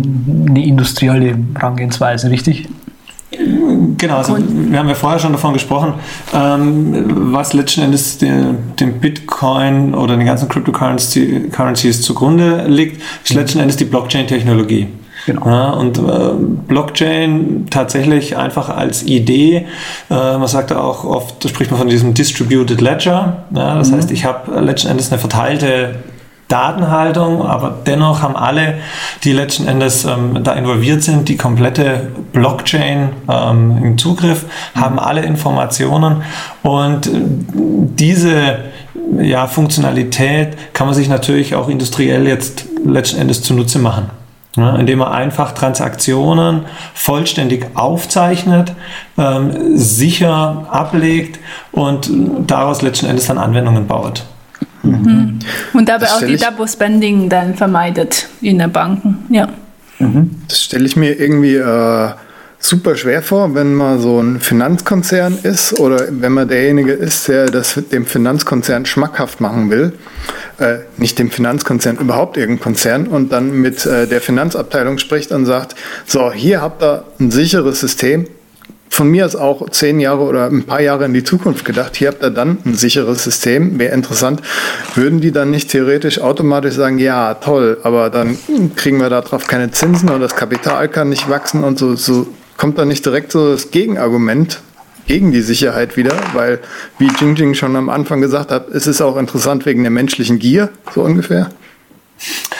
[0.48, 2.68] eine industrielle Herangehensweise, richtig?
[3.98, 5.94] Genau, also wir haben ja vorher schon davon gesprochen,
[6.34, 13.76] ähm, was letzten Endes dem Bitcoin oder den ganzen Cryptocurrencies zugrunde liegt, ist letzten Endes
[13.76, 14.88] die Blockchain-Technologie.
[15.26, 15.46] Genau.
[15.46, 16.02] Ja, und äh,
[16.66, 19.66] Blockchain tatsächlich einfach als Idee,
[20.10, 23.44] äh, man sagt auch oft, da spricht man von diesem Distributed Ledger.
[23.54, 23.96] Ja, das mhm.
[23.96, 25.94] heißt, ich habe letzten Endes eine verteilte
[26.52, 28.74] Datenhaltung, aber dennoch haben alle,
[29.24, 34.44] die letzten Endes ähm, da involviert sind, die komplette Blockchain ähm, im Zugriff,
[34.74, 36.22] haben alle Informationen
[36.62, 38.58] und äh, diese
[39.18, 44.10] ja, Funktionalität kann man sich natürlich auch industriell jetzt letzten Endes zunutze machen.
[44.54, 48.74] Ja, indem man einfach Transaktionen vollständig aufzeichnet,
[49.16, 51.38] ähm, sicher ablegt
[51.72, 52.10] und
[52.46, 54.26] daraus letzten Endes dann Anwendungen baut.
[54.82, 55.38] Mhm.
[55.72, 59.26] Und dabei auch die Double Spending dann vermeidet in den Banken.
[59.30, 59.48] Ja.
[59.98, 60.30] Mhm.
[60.48, 62.10] Das stelle ich mir irgendwie äh,
[62.58, 67.46] super schwer vor, wenn man so ein Finanzkonzern ist oder wenn man derjenige ist, der
[67.46, 69.92] das dem Finanzkonzern schmackhaft machen will.
[70.58, 75.44] Äh, nicht dem Finanzkonzern, überhaupt irgendein Konzern und dann mit äh, der Finanzabteilung spricht und
[75.44, 75.74] sagt,
[76.06, 78.26] so, hier habt ihr ein sicheres System,
[78.92, 81.96] von mir aus auch zehn Jahre oder ein paar Jahre in die Zukunft gedacht.
[81.96, 84.42] Hier habt ihr dann ein sicheres System, wäre interessant.
[84.94, 88.36] Würden die dann nicht theoretisch automatisch sagen, ja, toll, aber dann
[88.76, 92.26] kriegen wir darauf keine Zinsen und das Kapital kann nicht wachsen und so, so
[92.58, 94.60] kommt dann nicht direkt so das Gegenargument
[95.06, 96.60] gegen die Sicherheit wieder, weil,
[96.98, 100.68] wie Jingjing schon am Anfang gesagt hat, ist es auch interessant wegen der menschlichen Gier,
[100.94, 101.50] so ungefähr?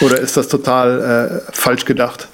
[0.00, 2.28] Oder ist das total äh, falsch gedacht?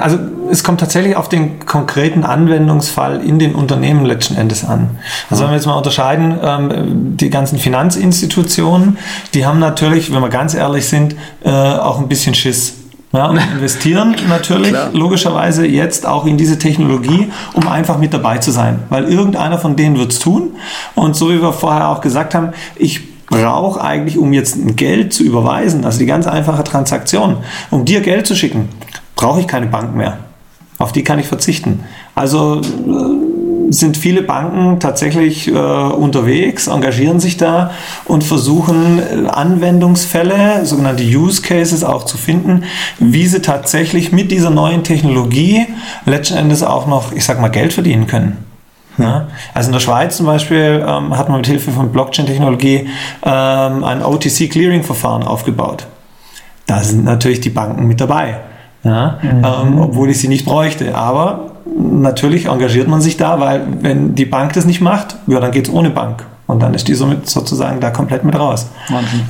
[0.00, 0.18] Also
[0.50, 4.98] es kommt tatsächlich auf den konkreten Anwendungsfall in den Unternehmen letzten Endes an.
[5.30, 8.98] Also wenn wir jetzt mal unterscheiden, ähm, die ganzen Finanzinstitutionen,
[9.34, 12.74] die haben natürlich, wenn wir ganz ehrlich sind, äh, auch ein bisschen Schiss.
[13.12, 14.90] Ja, und investieren natürlich Klar.
[14.92, 18.80] logischerweise jetzt auch in diese Technologie, um einfach mit dabei zu sein.
[18.88, 20.56] Weil irgendeiner von denen wird es tun.
[20.94, 25.12] Und so wie wir vorher auch gesagt haben, ich brauche eigentlich, um jetzt ein Geld
[25.12, 27.38] zu überweisen, also die ganz einfache Transaktion,
[27.70, 28.68] um dir Geld zu schicken,
[29.16, 30.18] brauche ich keine Bank mehr.
[30.78, 31.84] Auf die kann ich verzichten.
[32.14, 37.70] Also äh, sind viele Banken tatsächlich äh, unterwegs, engagieren sich da
[38.04, 42.64] und versuchen äh, Anwendungsfälle, sogenannte Use Cases auch zu finden,
[42.98, 45.66] wie sie tatsächlich mit dieser neuen Technologie
[46.04, 48.44] letzten Endes auch noch, ich sag mal, Geld verdienen können.
[48.98, 52.88] Ja, also in der Schweiz zum Beispiel ähm, hat man mit Hilfe von Blockchain-Technologie
[53.24, 55.86] ähm, ein OTC-Clearing-Verfahren aufgebaut.
[56.66, 58.40] Da sind natürlich die Banken mit dabei
[58.86, 59.44] ja, mhm.
[59.44, 60.94] ähm, obwohl ich sie nicht bräuchte.
[60.94, 65.50] Aber natürlich engagiert man sich da, weil wenn die Bank das nicht macht, ja, dann
[65.50, 66.24] geht es ohne Bank.
[66.46, 68.70] Und dann ist die somit sozusagen da komplett mit raus.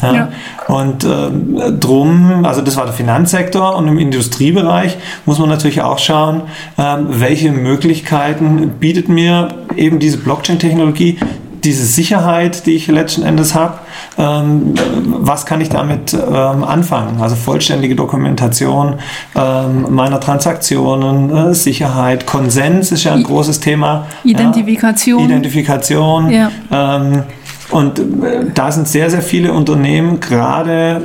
[0.03, 0.13] Ja.
[0.13, 0.29] Ja.
[0.69, 5.99] Und äh, drum, also das war der Finanzsektor und im Industriebereich muss man natürlich auch
[5.99, 6.43] schauen,
[6.77, 11.19] äh, welche Möglichkeiten bietet mir eben diese Blockchain-Technologie,
[11.67, 13.79] diese Sicherheit, die ich letzten Endes habe,
[14.17, 17.21] ähm, was kann ich damit ähm, anfangen?
[17.21, 18.95] Also vollständige Dokumentation
[19.35, 24.07] ähm, meiner Transaktionen, äh, Sicherheit, Konsens ist ja ein I großes Thema.
[24.23, 25.19] Identifikation.
[25.19, 26.31] Ja, Identifikation.
[26.31, 26.51] Ja.
[26.71, 27.25] Ähm,
[27.71, 31.03] und äh, da sind sehr, sehr viele Unternehmen gerade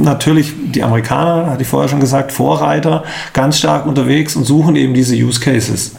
[0.00, 4.94] natürlich die Amerikaner, hatte ich vorher schon gesagt, Vorreiter, ganz stark unterwegs und suchen eben
[4.94, 5.92] diese Use Cases.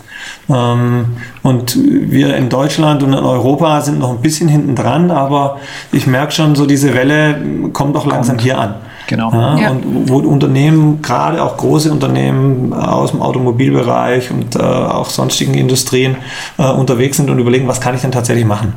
[0.50, 1.06] Ähm,
[1.42, 5.60] und wir in Deutschland und in Europa sind noch ein bisschen hinten dran, aber
[5.92, 8.76] ich merke schon, so diese Welle kommt auch langsam hier an.
[9.08, 9.32] Genau.
[9.32, 9.72] Ja, ja.
[9.72, 16.18] Und wo Unternehmen, gerade auch große Unternehmen aus dem Automobilbereich und äh, auch sonstigen Industrien
[16.58, 18.74] äh, unterwegs sind und überlegen, was kann ich denn tatsächlich machen.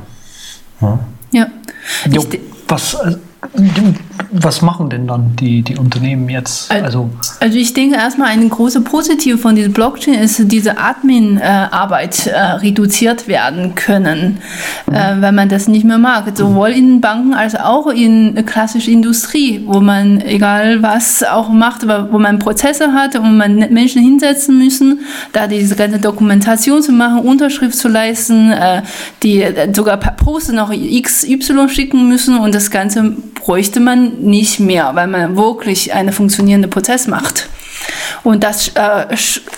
[0.81, 0.99] Ja.
[1.31, 1.47] ja.
[2.11, 2.25] Jo,
[2.69, 3.17] was, äh,
[4.33, 6.71] was machen denn dann die, die Unternehmen jetzt?
[6.71, 12.27] Also, also ich denke erstmal eine große Positive von dieser Blockchain ist, dass diese Admin-Arbeit
[12.27, 14.39] äh, reduziert werden können,
[14.87, 14.95] mhm.
[14.95, 16.25] äh, wenn man das nicht mehr mag.
[16.35, 22.19] Sowohl in Banken als auch in klassischer Industrie, wo man egal was auch macht, wo
[22.19, 25.01] man Prozesse hat und man Menschen hinsetzen müssen,
[25.33, 28.83] da diese ganze Dokumentation zu machen, Unterschrift zu leisten, äh,
[29.23, 33.17] die äh, sogar per Post noch XY schicken müssen und das Ganze
[33.47, 37.49] bräuchte man nicht mehr, weil man wirklich einen funktionierenden Prozess macht.
[38.25, 39.07] Und das äh,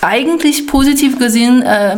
[0.01, 1.97] eigentlich positiv gesehen äh,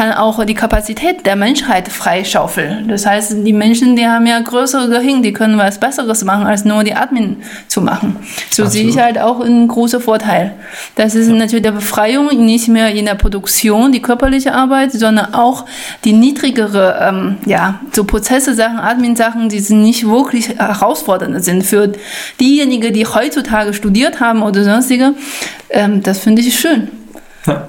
[0.00, 2.88] kann auch die Kapazität der Menschheit freischaufeln.
[2.88, 6.64] Das heißt, die Menschen, die haben ja größere Gehirn, die können was Besseres machen, als
[6.64, 8.16] nur die Admin zu machen.
[8.50, 8.72] So Absolut.
[8.72, 10.52] sehe ich halt auch einen großen Vorteil.
[10.94, 11.34] Das ist ja.
[11.34, 15.66] natürlich der Befreiung nicht mehr in der Produktion, die körperliche Arbeit, sondern auch
[16.04, 21.92] die niedrigere, ähm, ja, so Prozesse, Sachen, Admin-Sachen, die sind nicht wirklich herausfordernd sind für
[22.40, 25.12] diejenigen, die heutzutage studiert haben oder sonstige
[25.68, 26.88] ähm, das finde ich schön.
[27.46, 27.68] Ja.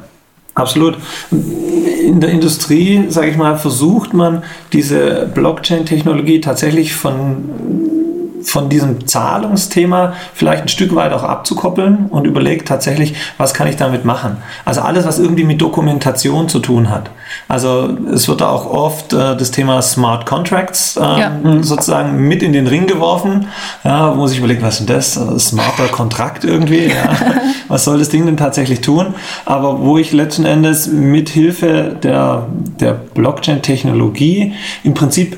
[0.53, 0.97] Absolut.
[1.31, 4.43] In der Industrie, sage ich mal, versucht man
[4.73, 8.00] diese Blockchain-Technologie tatsächlich von
[8.43, 13.75] von diesem Zahlungsthema vielleicht ein Stück weit auch abzukoppeln und überlegt tatsächlich, was kann ich
[13.75, 14.37] damit machen.
[14.65, 17.09] Also alles, was irgendwie mit Dokumentation zu tun hat.
[17.47, 21.31] Also es wird auch oft äh, das Thema Smart Contracts äh, ja.
[21.61, 23.47] sozusagen mit in den Ring geworfen,
[23.83, 25.17] ja, wo sich überlegt, was ist denn das?
[25.17, 26.87] Äh, smarter Kontrakt irgendwie?
[26.87, 27.15] Ja.
[27.67, 29.13] was soll das Ding denn tatsächlich tun?
[29.45, 32.47] Aber wo ich letzten Endes mit Hilfe der,
[32.79, 35.37] der Blockchain-Technologie im Prinzip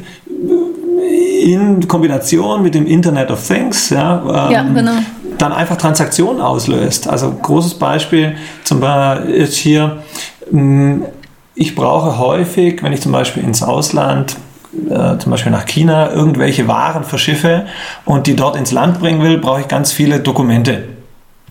[1.44, 4.94] in Kombination mit dem Internet of Things, ja, ähm, ja genau.
[5.38, 7.08] dann einfach Transaktionen auslöst.
[7.08, 10.04] Also großes Beispiel zum Beispiel ist hier,
[10.50, 11.04] hm,
[11.56, 14.38] ich brauche häufig, wenn ich zum Beispiel ins Ausland
[14.90, 17.66] äh, zum Beispiel nach China irgendwelche Waren verschiffe
[18.06, 20.84] und die dort ins Land bringen will, brauche ich ganz viele Dokumente.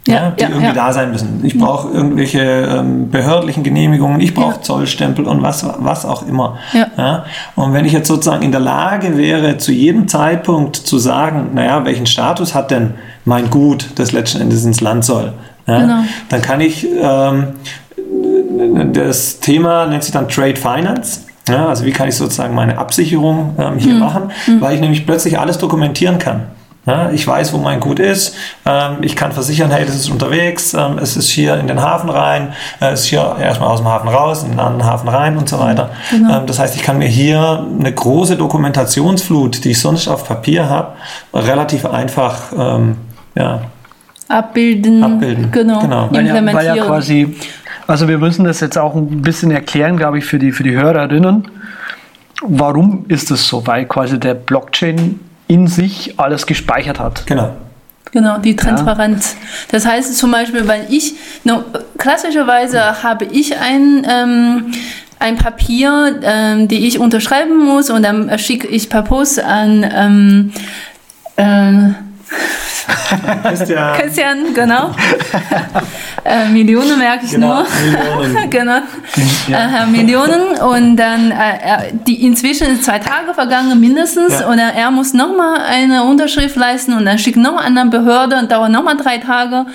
[0.07, 0.73] Ja, die ja, irgendwie ja.
[0.73, 1.41] da sein müssen.
[1.45, 6.59] Ich brauche irgendwelche ähm, behördlichen Genehmigungen, ich brauche Zollstempel und was, was auch immer.
[6.73, 7.25] Ja.
[7.55, 11.85] Und wenn ich jetzt sozusagen in der Lage wäre, zu jedem Zeitpunkt zu sagen, naja,
[11.85, 12.95] welchen Status hat denn
[13.25, 15.35] mein Gut, das letzten Endes ins Land soll,
[15.67, 16.01] genau.
[16.29, 17.55] dann kann ich ähm,
[18.93, 21.23] das Thema nennt sich dann Trade Finance.
[21.49, 24.01] Ja, also wie kann ich sozusagen meine Absicherung ähm, hier mhm.
[24.01, 24.61] machen, mhm.
[24.61, 26.43] weil ich nämlich plötzlich alles dokumentieren kann.
[26.85, 28.35] Ja, ich weiß, wo mein Gut ist.
[28.67, 30.75] Ähm, ich kann versichern, hey, das ist unterwegs.
[30.75, 32.55] Ähm, es ist hier in den Hafen rein.
[32.81, 35.49] Äh, es ist hier erstmal aus dem Hafen raus, in den anderen Hafen rein und
[35.49, 35.91] so weiter.
[36.11, 36.41] Genau.
[36.41, 40.69] Ähm, das heißt, ich kann mir hier eine große Dokumentationsflut, die ich sonst auf Papier
[40.69, 40.95] habe,
[41.33, 42.97] relativ einfach ähm,
[43.37, 43.63] ja,
[44.27, 45.05] abbilden.
[45.05, 45.53] abbilden.
[45.53, 45.81] Genau.
[45.81, 46.09] genau.
[46.11, 47.37] Weil, ja, weil ja quasi,
[47.87, 50.75] also wir müssen das jetzt auch ein bisschen erklären, glaube ich, für die, für die
[50.75, 51.49] Hörerinnen.
[52.43, 53.65] Warum ist es so?
[53.69, 55.21] Weil quasi der Blockchain
[55.53, 57.27] in sich alles gespeichert hat.
[57.27, 57.55] Genau.
[58.11, 59.35] Genau, die Transparenz.
[59.35, 59.49] Ja.
[59.73, 61.63] Das heißt zum Beispiel, wenn ich, no,
[61.99, 64.73] klassischerweise habe ich ein, ähm,
[65.19, 70.53] ein Papier, ähm, die ich unterschreiben muss und dann schicke ich per Post an ähm,
[71.37, 71.95] äh,
[73.49, 73.99] Christian.
[73.99, 74.95] Christian, genau.
[76.25, 77.67] äh, Millionen merke ich genau, nur.
[77.85, 78.51] Millionen.
[78.51, 78.79] genau.
[79.49, 79.83] Ja.
[79.83, 84.49] Äh, Millionen und dann äh, die inzwischen zwei Tage vergangen mindestens ja.
[84.49, 88.53] und er muss nochmal eine Unterschrift leisten und dann schickt noch eine andere Behörde und
[88.53, 89.67] dauert nochmal drei Tage.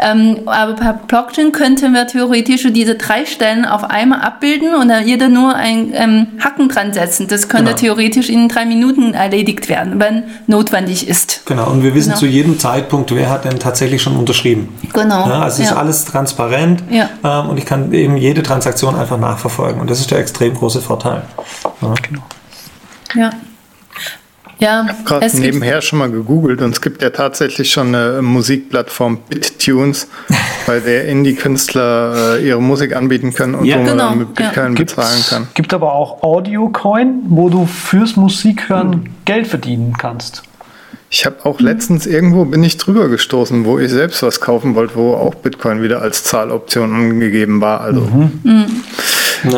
[0.00, 5.06] Ähm, aber per Blockchain könnten wir theoretisch diese drei Stellen auf einmal abbilden und dann
[5.06, 7.28] jeder nur ein ähm, Haken dran setzen.
[7.28, 7.78] Das könnte genau.
[7.78, 11.42] theoretisch in drei Minuten erledigt werden, wenn notwendig ist.
[11.46, 12.20] Genau, und wir wissen genau.
[12.20, 14.68] zu jedem Zeitpunkt, wer hat denn tatsächlich schon unterschrieben.
[14.92, 15.28] Genau.
[15.28, 15.74] Ja, also es ja.
[15.74, 17.08] ist alles transparent ja.
[17.22, 20.80] ähm, und ich kann eben jede Transaktion einfach nachverfolgen und das ist der extrem große
[20.80, 21.22] Vorteil.
[21.80, 21.94] Ja.
[22.02, 22.22] Genau.
[23.14, 23.30] Ja.
[24.58, 28.22] Ja, ich habe gerade nebenher schon mal gegoogelt und es gibt ja tatsächlich schon eine
[28.22, 30.06] Musikplattform BitTunes,
[30.68, 33.96] bei der Indie-Künstler äh, ihre Musik anbieten können und ja, wo genau.
[33.96, 34.82] man dann mit Bitcoin ja.
[34.82, 35.42] bezahlen kann.
[35.48, 39.04] Es gibt aber auch AudioCoin, wo du fürs Musikhören mhm.
[39.24, 40.44] Geld verdienen kannst.
[41.14, 44.96] Ich habe auch letztens irgendwo bin ich drüber gestoßen, wo ich selbst was kaufen wollte,
[44.96, 47.82] wo auch Bitcoin wieder als Zahloption angegeben war.
[47.82, 48.40] Also mhm.
[48.42, 48.66] Mhm.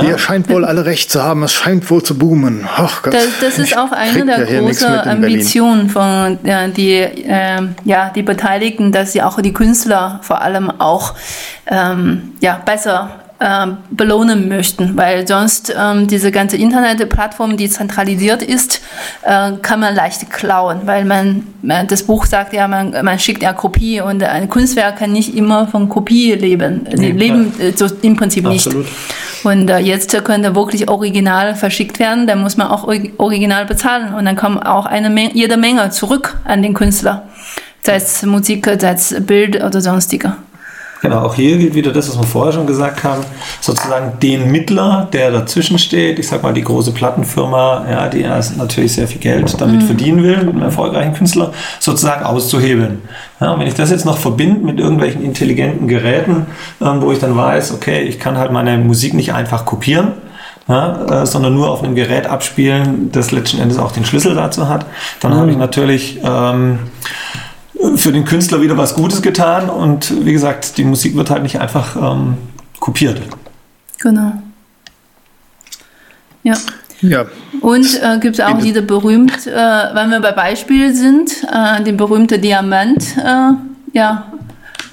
[0.03, 1.45] ihr scheint wohl alle recht zu haben.
[1.45, 2.67] Es scheint wohl zu boomen.
[2.77, 8.11] Ach Gott, das, das ist auch eine der großen Ambitionen von ja, die äh, ja
[8.11, 11.15] die Beteiligten, dass sie auch die Künstler vor allem auch
[11.71, 13.24] ähm, ja besser
[13.91, 18.81] belohnen möchten, weil sonst ähm, diese ganze Internetplattform, die zentralisiert ist,
[19.23, 23.43] äh, kann man leicht klauen, weil man, man, das Buch sagt ja, man, man schickt
[23.43, 27.87] ja Kopie und ein Kunstwerk kann nicht immer von Kopie leben, nee, leben äh, so
[28.03, 28.85] im Prinzip Absolut.
[28.85, 28.93] nicht.
[29.45, 34.25] Und äh, jetzt könnte wirklich original verschickt werden, dann muss man auch original bezahlen und
[34.25, 37.29] dann kommt auch eine Menge, jede Menge zurück an den Künstler,
[37.83, 40.39] sei es Musik, sei es Bild oder sonstiger.
[41.05, 43.23] Genau, auch hier gilt wieder das, was wir vorher schon gesagt haben,
[43.61, 48.23] sozusagen den Mittler, der dazwischen steht, ich sag mal die große Plattenfirma, ja, die
[48.57, 49.87] natürlich sehr viel Geld damit mhm.
[49.87, 53.03] verdienen will, mit einem erfolgreichen Künstler, sozusagen auszuhebeln.
[53.39, 56.47] Ja, wenn ich das jetzt noch verbinde mit irgendwelchen intelligenten Geräten,
[56.81, 60.13] ähm, wo ich dann weiß, okay, ich kann halt meine Musik nicht einfach kopieren,
[60.69, 64.71] ja, äh, sondern nur auf einem Gerät abspielen, das letzten Endes auch den Schlüssel dazu
[64.71, 64.87] hat,
[65.21, 65.37] dann mhm.
[65.37, 66.79] habe ich natürlich ähm,
[67.97, 71.61] für den Künstler wieder was Gutes getan und wie gesagt, die Musik wird halt nicht
[71.61, 72.37] einfach ähm,
[72.81, 73.21] kopiert.
[73.99, 74.33] Genau.
[76.43, 76.55] Ja.
[77.01, 77.27] Ja.
[77.61, 81.97] Und äh, gibt es auch diese berühmt, äh, wenn wir bei Beispiel sind, äh, den
[81.97, 83.51] berühmten Diamant, äh,
[83.93, 84.33] ja,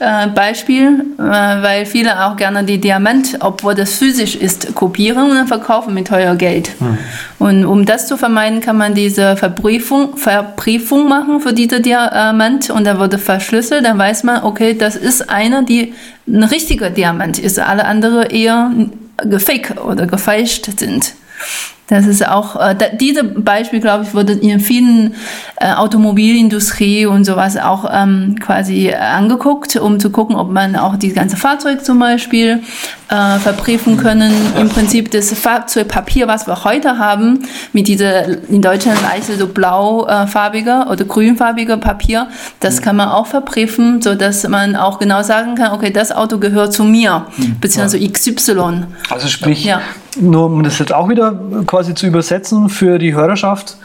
[0.02, 5.36] äh, Beispiel, äh, weil viele auch gerne die Diamant, obwohl das physisch ist, kopieren und
[5.36, 6.72] dann verkaufen mit teuer Geld.
[6.80, 6.97] Hm.
[7.38, 12.84] Und um das zu vermeiden, kann man diese Verbriefung, Verbriefung machen für diese Diamant und
[12.86, 15.93] dann wurde verschlüsselt, dann weiß man, okay, das ist einer, die
[16.28, 18.72] ein richtiger Diamant ist, alle andere eher
[19.18, 21.14] gefaked oder gefälscht sind.
[21.92, 25.14] Das ist auch, äh, da, diese Beispiel, glaube ich, wurde in vielen
[25.58, 31.12] äh, Automobilindustrie und sowas auch ähm, quasi angeguckt, um zu gucken, ob man auch die
[31.12, 32.64] ganze Fahrzeug zum Beispiel
[33.10, 34.34] äh, verbriefen können.
[34.58, 40.89] Im Prinzip das Fahrzeugpapier, was wir heute haben, mit dieser in Deutschland leichte so blaufarbiger
[40.89, 42.30] oder grünfarbiger Papier,
[42.62, 42.84] das mhm.
[42.86, 46.72] kann man auch verbriefen, so dass man auch genau sagen kann, okay, das Auto gehört
[46.72, 47.58] zu mir, mhm.
[47.60, 48.86] beziehungsweise XY.
[49.10, 49.82] Also sprich, ja.
[50.20, 53.78] Nur um das jetzt auch wieder quasi zu übersetzen für die Hörerschaft,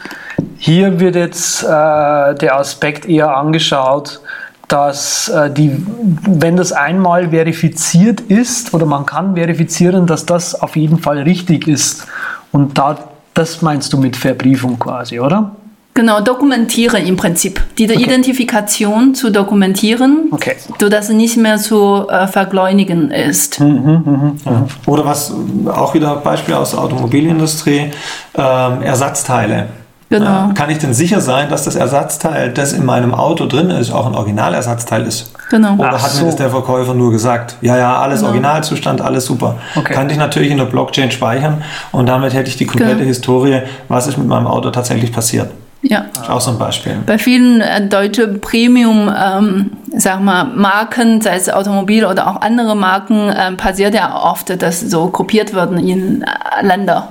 [0.58, 4.20] hier wird jetzt äh, der Aspekt eher angeschaut,
[4.68, 5.84] dass äh, die,
[6.26, 11.68] wenn das einmal verifiziert ist oder man kann verifizieren, dass das auf jeden Fall richtig
[11.68, 12.06] ist.
[12.52, 12.98] Und da
[13.34, 15.50] Das meinst du mit Verbriefung quasi, oder?
[15.96, 17.62] Genau, dokumentieren im Prinzip.
[17.78, 18.04] Diese okay.
[18.04, 20.56] Identifikation zu dokumentieren, okay.
[20.78, 23.60] sodass es nicht mehr zu äh, vergleunigen ist.
[23.60, 24.66] Mhm, mh, mh.
[24.84, 25.32] Oder was
[25.66, 27.90] auch wieder Beispiel aus der Automobilindustrie,
[28.36, 29.68] ähm, Ersatzteile.
[30.10, 30.50] Genau.
[30.50, 33.90] Äh, kann ich denn sicher sein, dass das Ersatzteil, das in meinem Auto drin ist,
[33.90, 35.32] auch ein Originalersatzteil ist?
[35.50, 35.76] Genau.
[35.76, 36.20] Oder Ach hat so.
[36.20, 37.56] mir das der Verkäufer nur gesagt?
[37.62, 38.32] Ja, ja, alles genau.
[38.32, 39.56] Originalzustand, alles super.
[39.74, 39.94] Okay.
[39.94, 43.08] Kann ich natürlich in der Blockchain speichern und damit hätte ich die komplette genau.
[43.08, 45.50] Historie, was ist mit meinem Auto tatsächlich passiert.
[45.88, 46.06] Ja.
[46.28, 46.96] Auch so ein Beispiel.
[47.06, 52.74] Bei vielen äh, deutschen Premium, ähm, sag mal, Marken, sei es Automobil oder auch andere
[52.76, 57.08] Marken, äh, passiert ja oft, dass so kopiert werden in äh, Länder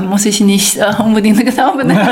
[0.00, 2.08] muss ich nicht äh, unbedingt genau benennen,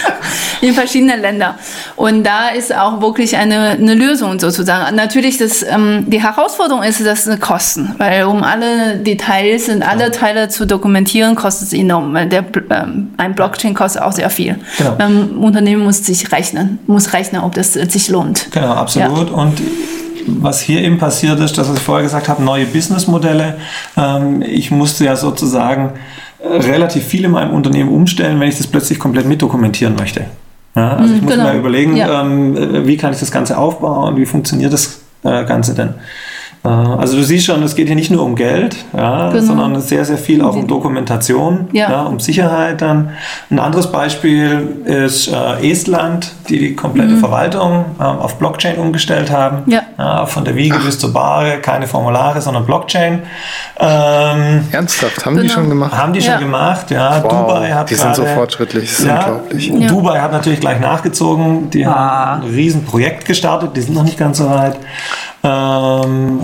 [0.60, 1.54] in verschiedenen Ländern.
[1.96, 4.94] Und da ist auch wirklich eine, eine Lösung sozusagen.
[4.96, 10.10] Natürlich, das, ähm, die Herausforderung ist, das sind Kosten, weil um alle Details und alle
[10.10, 14.58] Teile zu dokumentieren, kostet es enorm, weil der, ähm, ein Blockchain kostet auch sehr viel.
[14.78, 14.96] Genau.
[14.98, 18.48] Ähm, Unternehmen muss sich rechnen, muss rechnen, ob das sich lohnt.
[18.50, 19.30] Genau, absolut.
[19.30, 19.36] Ja.
[19.36, 19.60] Und
[20.26, 23.58] was hier eben passiert ist, das, was ich vorher gesagt habe, neue Businessmodelle.
[23.96, 25.92] Ähm, ich musste ja sozusagen
[26.44, 30.26] relativ viel in meinem Unternehmen umstellen, wenn ich das plötzlich komplett mitdokumentieren möchte.
[30.76, 31.52] Ja, also ich muss genau.
[31.52, 32.22] mir überlegen, ja.
[32.22, 35.94] ähm, wie kann ich das Ganze aufbauen, wie funktioniert das äh, Ganze denn.
[36.64, 39.44] Äh, also du siehst schon, es geht hier nicht nur um Geld, ja, genau.
[39.44, 41.90] sondern sehr, sehr viel auch um Dokumentation, ja.
[41.90, 42.02] ja.
[42.04, 43.10] um Sicherheit dann.
[43.50, 47.20] Ein anderes Beispiel ist äh, Estland, die die komplette mhm.
[47.20, 49.70] Verwaltung äh, auf Blockchain umgestellt haben.
[49.70, 49.82] Ja.
[49.98, 50.84] ja von der Wiege Ach.
[50.84, 53.22] bis zur Bahre, keine Formulare, sondern Blockchain.
[53.78, 55.46] Ähm, Ernsthaft, haben genau.
[55.46, 55.92] die schon gemacht?
[55.92, 57.22] Haben die schon gemacht, ja.
[57.22, 59.86] Wow, Dubai hat Die sind so fortschrittlich, das ist unglaublich.
[59.86, 61.90] Dubai hat natürlich gleich nachgezogen, die ah.
[61.90, 64.76] haben ein Riesenprojekt gestartet, die sind noch nicht ganz so weit.
[65.44, 66.40] Ähm,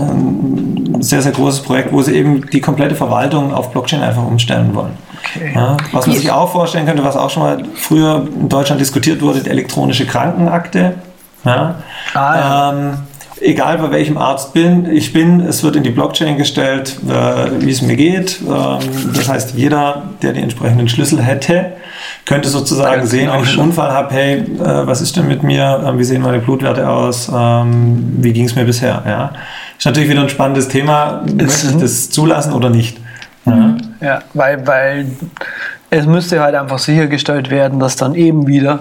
[0.94, 4.74] ein sehr, sehr großes Projekt, wo sie eben die komplette Verwaltung auf Blockchain einfach umstellen
[4.74, 4.92] wollen.
[5.18, 5.52] Okay.
[5.54, 9.22] Ja, was man sich auch vorstellen könnte, was auch schon mal früher in Deutschland diskutiert
[9.22, 10.96] wurde, die elektronische Krankenakte.
[11.44, 11.76] Ja.
[12.12, 12.72] Ah, ja.
[12.72, 12.92] Ähm,
[13.40, 17.70] egal bei welchem Arzt bin, ich bin, es wird in die Blockchain gestellt, äh, wie
[17.70, 18.40] es mir geht.
[18.40, 18.78] Ähm,
[19.14, 21.72] das heißt, jeder, der die entsprechenden Schlüssel hätte,
[22.26, 25.82] könnte sozusagen sehen, wenn ich einen Unfall habe, hey, äh, was ist denn mit mir,
[25.86, 29.02] ähm, wie sehen meine Blutwerte aus, ähm, wie ging es mir bisher.
[29.06, 29.32] Ja?
[29.78, 32.98] Ist natürlich wieder ein spannendes Thema, möchte ich das zulassen oder nicht.
[33.46, 35.06] Ja, ja weil, weil
[35.90, 38.80] es müsste halt einfach sichergestellt werden, dass dann eben wieder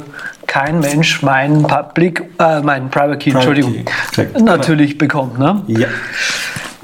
[0.50, 3.86] kein Mensch meinen Public, äh, meinen Private Key, Private Entschuldigung,
[4.16, 4.44] Key.
[4.44, 5.40] natürlich bekommt.
[5.40, 5.62] Ne?
[5.68, 5.88] Ja.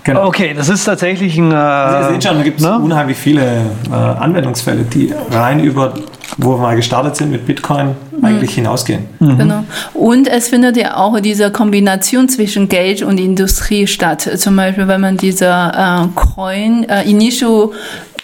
[0.04, 0.28] Genau.
[0.28, 1.52] Okay, das ist tatsächlich ein.
[1.52, 2.78] Äh, Sie sehen schon, da gibt es ne?
[2.78, 3.42] unheimlich viele
[3.90, 5.96] äh, Anwendungsfälle, die rein über,
[6.38, 8.24] wo wir mal gestartet sind mit Bitcoin, mhm.
[8.24, 9.08] eigentlich hinausgehen.
[9.20, 9.38] Mhm.
[9.40, 9.64] Genau.
[9.96, 14.30] Und es findet ja auch diese Kombination zwischen Geld und Industrie statt.
[14.36, 17.72] Zum Beispiel, wenn man diese äh, Coin, äh, Initial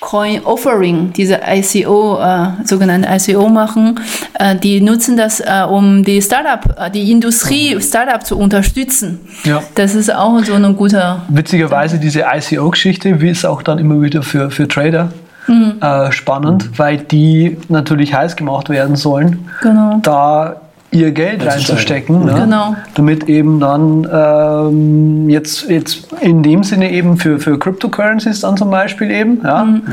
[0.01, 3.99] Coin Offering, diese ICO, äh, sogenannte ICO machen,
[4.33, 9.19] äh, die nutzen das, äh, um die Startup, äh, die Industrie Startup zu unterstützen.
[9.43, 9.61] Ja.
[9.75, 11.17] Das ist auch so eine gute.
[11.29, 15.11] Witzigerweise diese ICO-Geschichte, wie es auch dann immer wieder für, für Trader
[15.47, 15.75] mhm.
[15.79, 19.47] Äh, spannend, weil die natürlich heiß gemacht werden sollen.
[19.61, 19.99] Genau.
[20.01, 20.61] Da
[20.91, 22.33] ihr Geld reinzustecken, ne?
[22.33, 22.75] genau.
[22.95, 28.69] damit eben dann ähm, jetzt, jetzt in dem Sinne eben für, für Cryptocurrencies dann zum
[28.69, 29.83] Beispiel eben, ja, mhm.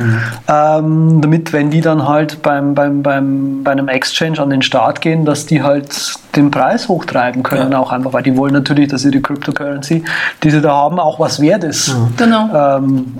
[0.48, 5.00] ähm, damit wenn die dann halt beim, beim, beim, bei einem Exchange an den Start
[5.00, 7.78] gehen, dass die halt den Preis hochtreiben können ja.
[7.78, 10.02] auch einfach, weil die wollen natürlich, dass ihre Cryptocurrency,
[10.42, 11.96] die sie da haben, auch was wert ist.
[11.96, 12.14] Mhm.
[12.16, 12.76] Genau.
[12.76, 13.14] Ähm,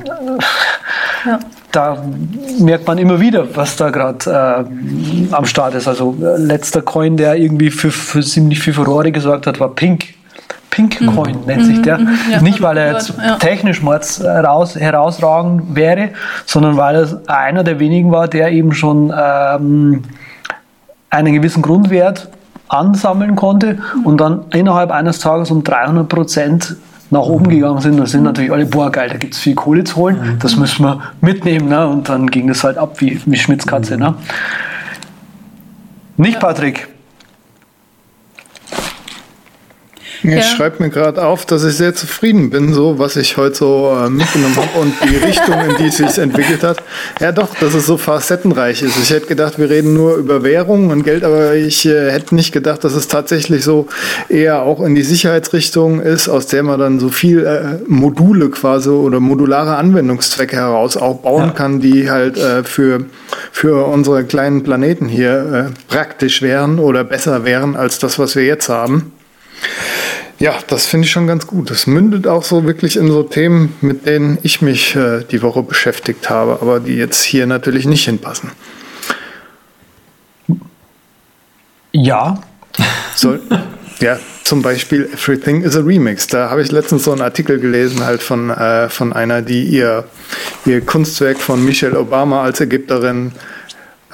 [1.24, 1.39] ja
[1.73, 2.03] da
[2.59, 4.66] merkt man immer wieder, was da gerade
[5.31, 5.87] äh, am Start ist.
[5.87, 10.07] Also äh, letzter Coin, der irgendwie für, für ziemlich viel Furore gesorgt hat, war Pink.
[10.71, 11.14] Pink mhm.
[11.14, 11.47] Coin mhm.
[11.47, 11.99] nennt sich der.
[11.99, 12.19] Mhm.
[12.31, 13.37] Ja, Nicht, weil er jetzt ja.
[13.37, 16.11] technisch heraus, herausragend wäre,
[16.47, 20.03] sondern weil er einer der wenigen war, der eben schon ähm,
[21.11, 22.29] einen gewissen Grundwert
[22.69, 26.77] ansammeln konnte und dann innerhalb eines Tages um 300 Prozent
[27.11, 29.85] nach oben gegangen sind, da sind natürlich alle, boah geil, da gibt es viel Kohle
[29.85, 30.39] zu holen, mhm.
[30.41, 31.69] das müssen wir mitnehmen.
[31.69, 31.87] Ne?
[31.87, 33.97] Und dann ging das halt ab wie, wie Schmitzkatze.
[33.97, 34.15] Ne?
[36.17, 36.89] Nicht, Patrick?
[40.23, 40.43] Ich ja.
[40.43, 44.11] schreibe mir gerade auf, dass ich sehr zufrieden bin, so was ich heute so äh,
[44.11, 46.83] mitgenommen habe und die Richtung, in die es sich entwickelt hat.
[47.21, 48.97] Ja, doch, dass es so facettenreich ist.
[49.01, 52.53] Ich hätte gedacht, wir reden nur über Währung und Geld, aber ich äh, hätte nicht
[52.53, 53.87] gedacht, dass es tatsächlich so
[54.29, 58.89] eher auch in die Sicherheitsrichtung ist, aus der man dann so viel äh, Module quasi
[58.91, 61.51] oder modulare Anwendungszwecke heraus auch bauen ja.
[61.51, 63.05] kann, die halt äh, für,
[63.53, 68.45] für unsere kleinen Planeten hier äh, praktisch wären oder besser wären als das, was wir
[68.45, 69.12] jetzt haben.
[70.39, 71.70] Ja, das finde ich schon ganz gut.
[71.70, 75.62] Das mündet auch so wirklich in so Themen, mit denen ich mich äh, die Woche
[75.62, 78.53] beschäftigt habe, aber die jetzt hier natürlich nicht hinpassen.
[81.93, 82.41] Ja.
[83.16, 83.41] Soll,
[84.01, 86.28] ja, zum Beispiel Everything is a Remix.
[86.28, 90.05] Da habe ich letztens so einen Artikel gelesen, halt von, äh, von einer, die ihr,
[90.64, 93.32] ihr Kunstwerk von Michelle Obama als Ägypterin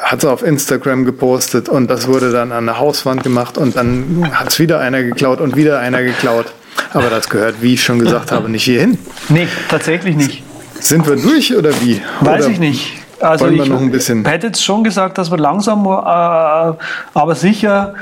[0.05, 4.31] hat sie auf Instagram gepostet und das wurde dann an der Hauswand gemacht und dann
[4.33, 6.53] hat es wieder einer geklaut und wieder einer geklaut.
[6.93, 8.99] Aber das gehört, wie ich schon gesagt habe, nicht hierhin.
[9.29, 10.43] Nee, tatsächlich nicht.
[10.79, 12.03] Sind wir durch oder wie?
[12.21, 12.93] Weiß oder ich nicht.
[13.21, 17.95] Also ich noch ein bisschen hätte jetzt schon gesagt, dass wir langsam, äh, aber sicher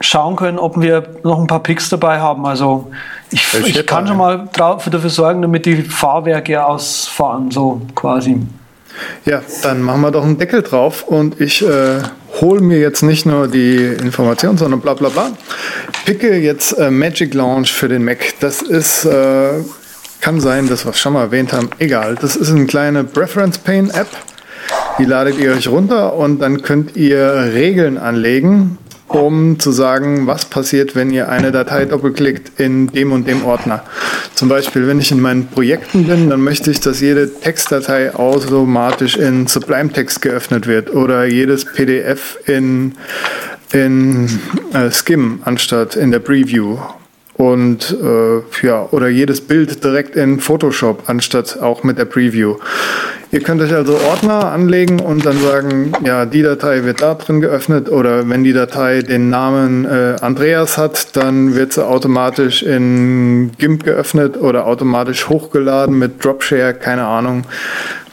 [0.00, 2.44] schauen können, ob wir noch ein paar Picks dabei haben.
[2.44, 2.90] Also
[3.30, 8.40] ich, ich kann schon mal dafür sorgen, damit die Fahrwerke ausfahren, so quasi.
[9.24, 11.98] Ja, dann machen wir doch einen Deckel drauf und ich äh,
[12.40, 15.32] hole mir jetzt nicht nur die Informationen, sondern bla bla bla.
[16.04, 18.34] Picke jetzt äh, Magic Launch für den Mac.
[18.40, 19.50] Das ist, äh,
[20.20, 22.16] kann sein, dass wir es schon mal erwähnt haben, egal.
[22.20, 24.08] Das ist eine kleine Preference Pane App.
[24.98, 28.78] Die ladet ihr euch runter und dann könnt ihr Regeln anlegen,
[29.08, 33.84] um zu sagen, was passiert, wenn ihr eine Datei doppelklickt in dem und dem Ordner.
[34.34, 39.16] Zum Beispiel, wenn ich in meinen Projekten bin, dann möchte ich, dass jede Textdatei automatisch
[39.16, 42.94] in Sublime Text geöffnet wird oder jedes PDF in,
[43.72, 44.28] in
[44.72, 46.78] äh, Skim anstatt in der Preview
[47.36, 52.56] und äh, ja, oder jedes Bild direkt in Photoshop anstatt auch mit der Preview.
[53.32, 57.40] Ihr könnt euch also Ordner anlegen und dann sagen, ja, die Datei wird da drin
[57.40, 63.52] geöffnet oder wenn die Datei den Namen äh, Andreas hat, dann wird sie automatisch in
[63.58, 67.44] GIMP geöffnet oder automatisch hochgeladen mit Dropshare, keine Ahnung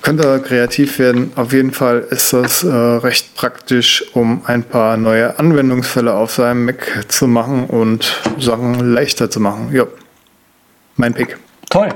[0.04, 1.32] könnte kreativ werden.
[1.36, 6.66] Auf jeden Fall ist das äh, recht praktisch, um ein paar neue Anwendungsfälle auf seinem
[6.66, 9.70] Mac zu machen und Sachen leichter zu machen.
[9.72, 9.88] Ja,
[10.98, 11.38] mein Pick.
[11.70, 11.90] Toll.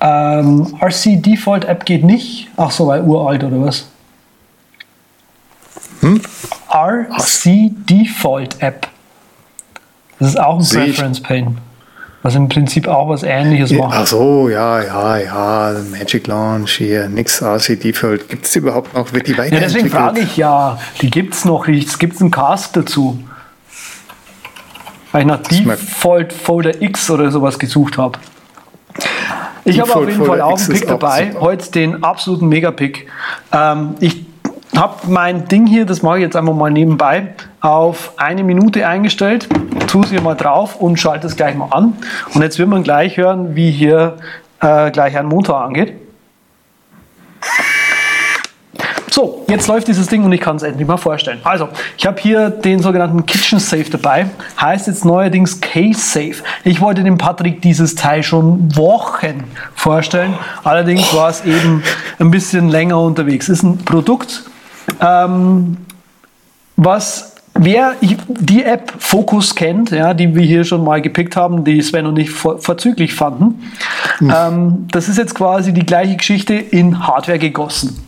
[0.00, 2.48] Ähm, RC Default App geht nicht.
[2.56, 3.88] Ach so, weil uralt oder was?
[6.00, 6.20] Hm?
[6.70, 8.88] RC Default App.
[10.18, 11.56] Das ist auch ein Preference Pane.
[12.22, 13.94] Was im Prinzip auch was ähnliches macht.
[13.94, 15.74] Ach so, ja, ja, ja.
[15.90, 18.28] Magic Launch hier, nix RC Default.
[18.30, 19.12] Gibt es überhaupt noch?
[19.12, 19.60] Wird die weiterentwickelt?
[19.60, 20.78] Ja, deswegen frage ich ja.
[21.02, 21.68] Die gibt es noch.
[21.68, 23.22] Es gibt einen Cast dazu.
[25.12, 28.18] Weil ich nach Default Folder X oder sowas gesucht habe.
[29.64, 31.34] Ich habe auf jeden Fall auch einen Pick dabei.
[31.40, 33.08] Heute den absoluten Megapick.
[33.52, 34.26] Ähm, ich
[34.76, 39.48] habe mein Ding hier, das mache ich jetzt einfach mal nebenbei, auf eine Minute eingestellt.
[39.86, 41.94] Tue es hier mal drauf und schalte es gleich mal an.
[42.34, 44.16] Und jetzt wird man gleich hören, wie hier
[44.60, 45.94] äh, gleich ein Motor angeht.
[49.14, 51.38] So, jetzt läuft dieses Ding und ich kann es endlich mal vorstellen.
[51.44, 54.26] Also, ich habe hier den sogenannten Kitchen Safe dabei.
[54.60, 56.34] Heißt jetzt neuerdings Case Safe.
[56.64, 59.44] Ich wollte dem Patrick dieses Teil schon Wochen
[59.76, 60.34] vorstellen.
[60.64, 61.84] Allerdings war es eben
[62.18, 63.48] ein bisschen länger unterwegs.
[63.48, 64.42] Ist ein Produkt,
[65.00, 65.76] ähm,
[66.74, 71.80] was Wer die App Focus kennt, ja, die wir hier schon mal gepickt haben, die
[71.82, 73.70] Sven und ich vorzüglich fanden,
[74.18, 74.34] mhm.
[74.36, 78.04] ähm, das ist jetzt quasi die gleiche Geschichte in Hardware gegossen.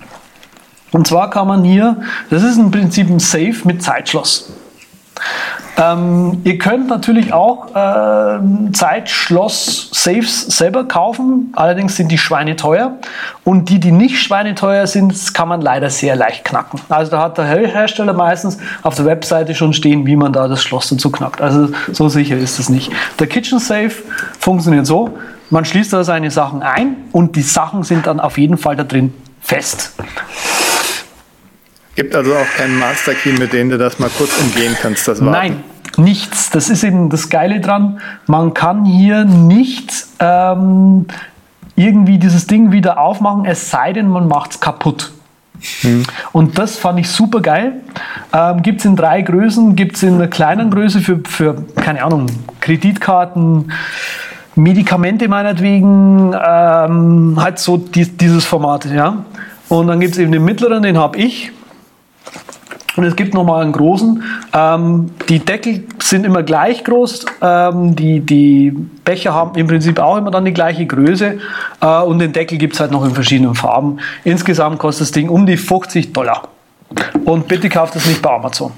[0.96, 1.98] Und zwar kann man hier,
[2.30, 4.50] das ist im Prinzip ein Safe mit Zeitschloss.
[5.76, 8.38] Ähm, ihr könnt natürlich auch äh,
[8.72, 12.96] Zeitschloss-Safes selber kaufen, allerdings sind die Schweine teuer.
[13.44, 16.80] Und die, die nicht schweineteuer sind, kann man leider sehr leicht knacken.
[16.88, 20.62] Also da hat der Hersteller meistens auf der Webseite schon stehen, wie man da das
[20.62, 21.42] Schloss dazu knackt.
[21.42, 22.90] Also so sicher ist es nicht.
[23.18, 23.92] Der Kitchen Safe
[24.38, 25.18] funktioniert so,
[25.50, 28.84] man schließt da seine Sachen ein und die Sachen sind dann auf jeden Fall da
[28.84, 29.92] drin fest.
[31.96, 35.20] Gibt also auch keinen Master Key, mit dem du das mal kurz umgehen kannst, das
[35.20, 35.32] Warten.
[35.32, 35.64] Nein,
[35.96, 36.50] nichts.
[36.50, 38.00] Das ist eben das Geile dran.
[38.26, 41.06] Man kann hier nicht ähm,
[41.74, 45.12] irgendwie dieses Ding wieder aufmachen, es sei denn, man macht es kaputt.
[45.80, 46.02] Hm.
[46.32, 47.80] Und das fand ich super geil.
[48.32, 52.04] Ähm, gibt es in drei Größen, gibt es in einer kleinen Größe für, für, keine
[52.04, 52.26] Ahnung,
[52.60, 53.72] Kreditkarten,
[54.54, 59.24] Medikamente meinetwegen, ähm, halt so die, dieses Format, ja.
[59.68, 61.52] Und dann gibt es eben den mittleren, den habe ich.
[62.96, 64.22] Und es gibt nochmal einen großen.
[64.54, 67.26] Ähm, die Deckel sind immer gleich groß.
[67.42, 68.70] Ähm, die, die
[69.04, 71.38] Becher haben im Prinzip auch immer dann die gleiche Größe.
[71.80, 73.98] Äh, und den Deckel gibt es halt noch in verschiedenen Farben.
[74.24, 76.48] Insgesamt kostet das Ding um die 50 Dollar.
[77.24, 78.72] Und bitte kauft es nicht bei Amazon.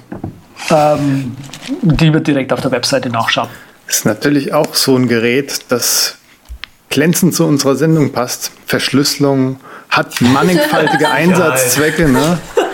[0.71, 1.37] Ähm,
[1.83, 3.49] die wird direkt auf der Webseite nachschauen.
[3.87, 6.19] Ist natürlich auch so ein Gerät, das
[6.91, 8.51] glänzend zu unserer Sendung passt.
[8.67, 12.09] Verschlüsselung hat mannigfaltige Einsatzzwecke.
[12.09, 12.39] Ne?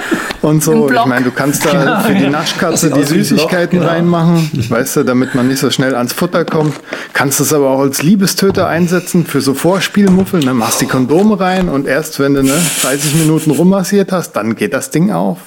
[0.45, 0.91] und so.
[0.91, 2.01] Ich meine, du kannst da genau.
[2.01, 3.91] für die Naschkatze die Süßigkeiten genau.
[3.91, 6.75] reinmachen, weißt du, damit man nicht so schnell ans Futter kommt.
[7.13, 10.41] Kannst es aber auch als Liebestöter einsetzen für so Vorspielmuffel.
[10.41, 10.55] Ne?
[10.55, 14.75] Machst die Kondome rein und erst wenn du ne, 30 Minuten rummassiert hast, dann geht
[14.75, 15.39] das Ding auf.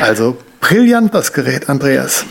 [0.00, 2.24] Also brillant, das Gerät, Andreas.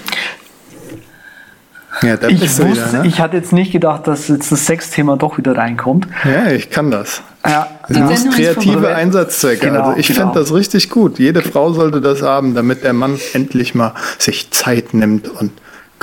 [2.02, 3.08] Ja, ich, wusste, wieder, ne?
[3.08, 6.08] ich hatte jetzt nicht gedacht, dass jetzt das Sexthema doch wieder reinkommt.
[6.24, 7.22] Ja, ich kann das.
[7.46, 8.16] Ja, das ja.
[8.16, 9.68] sind kreative Einsatzzwecke.
[9.68, 10.20] Genau, also ich genau.
[10.22, 11.20] finde das richtig gut.
[11.20, 15.52] Jede Frau sollte das haben, damit der Mann endlich mal sich Zeit nimmt und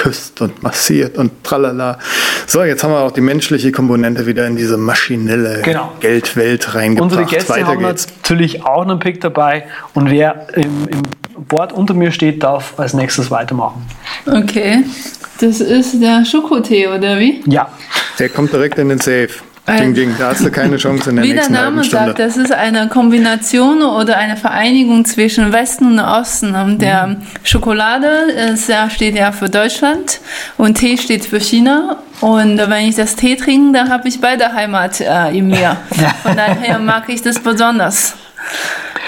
[0.02, 1.96] küsst und massiert und tralala.
[2.48, 5.92] So, jetzt haben wir auch die menschliche Komponente wieder in diese maschinelle genau.
[6.00, 7.12] Geldwelt reingebracht.
[7.12, 8.08] Unsere Gäste Weiter haben geht's.
[8.20, 11.02] natürlich auch einen Pick dabei und wer im, im
[11.46, 13.86] Board unter mir steht, darf als nächstes weitermachen.
[14.26, 14.82] Okay.
[15.40, 17.42] Das ist der Schokotee, oder wie?
[17.46, 17.70] Ja.
[18.18, 19.30] Der kommt direkt in den Safe.
[19.68, 22.52] Ding, ding, da hast du keine Chance in der Wie der Name sagt, das ist
[22.52, 26.56] eine Kombination oder eine Vereinigung zwischen Westen und Osten.
[26.56, 27.16] Und der mhm.
[27.44, 28.08] Schokolade
[28.52, 30.20] ist, ja, steht ja für Deutschland
[30.58, 31.98] und Tee steht für China.
[32.20, 35.76] Und wenn ich das Tee trinke, dann habe ich beide Heimat äh, in mir.
[36.24, 38.14] Von daher mag ich das besonders.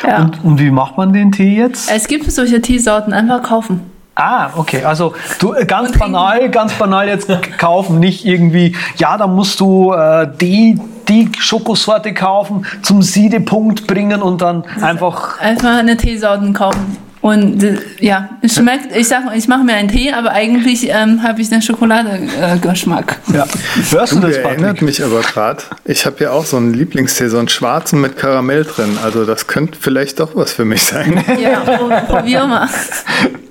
[0.06, 0.22] Ja.
[0.22, 1.90] Und, und wie macht man den Tee jetzt?
[1.90, 3.93] Es gibt solche Teesorten, einfach kaufen.
[4.16, 4.84] Ah, okay.
[4.84, 9.92] Also du äh, ganz banal, ganz banal jetzt kaufen, nicht irgendwie, ja, da musst du
[9.92, 15.40] äh, die, die Schokosorte kaufen, zum Siedepunkt bringen und dann einfach.
[15.40, 16.96] Einfach eine Teesorten kaufen.
[17.24, 21.22] Und äh, ja, es schmeckt, ich sag, ich mache mir einen Tee, aber eigentlich ähm,
[21.22, 23.18] habe ich den Schokoladegeschmack.
[23.32, 23.46] Äh, ja.
[23.92, 27.38] Hörst du das, erinnert mich aber gerade, ich habe ja auch so einen Lieblingstee, so
[27.38, 28.98] einen schwarzen mit Karamell drin.
[29.02, 31.24] Also das könnte vielleicht doch was für mich sein.
[31.40, 31.60] Ja,
[32.08, 32.68] probier mal.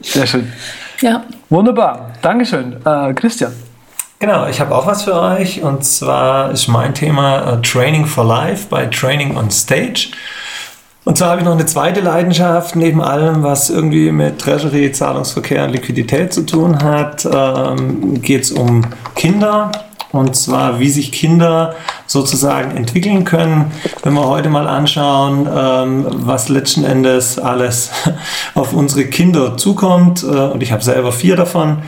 [0.04, 0.54] Sehr schön.
[1.02, 1.24] Ja.
[1.50, 2.12] Wunderbar.
[2.22, 2.76] Dankeschön.
[2.86, 3.54] Äh, Christian.
[4.20, 8.24] Genau, ich habe auch was für euch und zwar ist mein Thema uh, Training for
[8.24, 10.10] Life bei Training on Stage.
[11.06, 15.66] Und zwar habe ich noch eine zweite Leidenschaft, neben allem, was irgendwie mit Treasury, Zahlungsverkehr
[15.66, 18.86] und Liquidität zu tun hat, ähm, geht es um
[19.16, 19.72] Kinder.
[20.14, 21.74] Und zwar, wie sich Kinder
[22.06, 23.72] sozusagen entwickeln können.
[24.04, 27.90] Wenn wir heute mal anschauen, ähm, was letzten Endes alles
[28.54, 31.80] auf unsere Kinder zukommt, äh, und ich habe selber vier davon,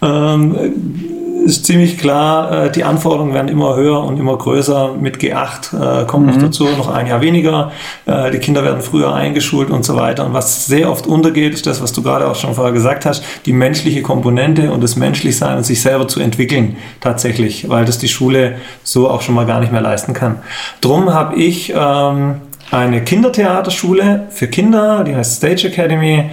[0.00, 1.11] ähm,
[1.42, 4.94] ist ziemlich klar, äh, die Anforderungen werden immer höher und immer größer.
[5.00, 6.32] Mit G8 äh, kommt mhm.
[6.32, 7.72] noch dazu, noch ein Jahr weniger.
[8.06, 10.24] Äh, die Kinder werden früher eingeschult und so weiter.
[10.24, 13.24] Und was sehr oft untergeht, ist das, was du gerade auch schon vorher gesagt hast,
[13.46, 18.08] die menschliche Komponente und das Menschlichsein und sich selber zu entwickeln tatsächlich, weil das die
[18.08, 20.38] Schule so auch schon mal gar nicht mehr leisten kann.
[20.80, 22.40] Drum habe ich ähm,
[22.72, 26.30] eine Kindertheaterschule für Kinder, die heißt Stage Academy.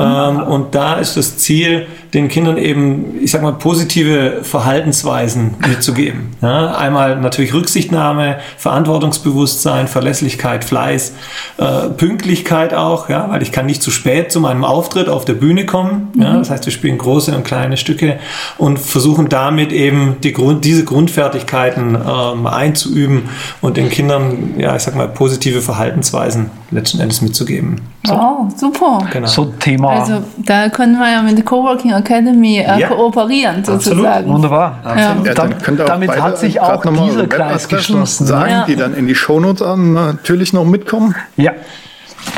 [0.00, 6.30] Ähm, und da ist das Ziel, den Kindern eben, ich sag mal, positive Verhaltensweisen mitzugeben.
[6.40, 11.12] Ja, einmal natürlich Rücksichtnahme, Verantwortungsbewusstsein, Verlässlichkeit, Fleiß,
[11.58, 15.34] äh, Pünktlichkeit auch, ja, weil ich kann nicht zu spät zu meinem Auftritt auf der
[15.34, 16.12] Bühne kommen.
[16.14, 16.38] Ja, mhm.
[16.38, 18.20] das heißt, wir spielen große und kleine Stücke
[18.58, 23.22] und versuchen damit eben die Grund, diese Grundfertigkeiten ähm, einzuüben
[23.60, 27.80] und den Kindern, ja, ich sag mal, positive Verhaltensweisen letzten Endes mitzugeben.
[28.04, 28.14] So.
[28.14, 29.06] Wow, super.
[29.12, 29.26] Genau.
[29.26, 29.90] So Thema.
[29.90, 32.88] Also da können wir ja mit der Coworking Academy äh, ja.
[32.88, 34.06] kooperieren sozusagen.
[34.06, 34.34] Absolut.
[34.34, 34.80] Wunderbar.
[34.84, 35.26] Absolut.
[35.26, 35.32] Ja.
[35.32, 35.48] Ja,
[35.86, 38.26] damit hat sich auch dieser Kreis geschlossen.
[38.26, 41.14] Sagen, die dann in die Shownotes an, natürlich noch mitkommen.
[41.36, 41.52] Ja.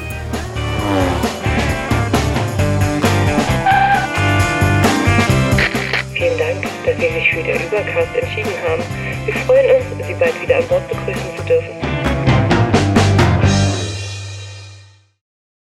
[6.14, 8.84] Vielen Dank, dass Sie sich für den Übercast entschieden haben.
[9.26, 11.77] Wir freuen uns, Sie bald wieder an Bord begrüßen zu dürfen.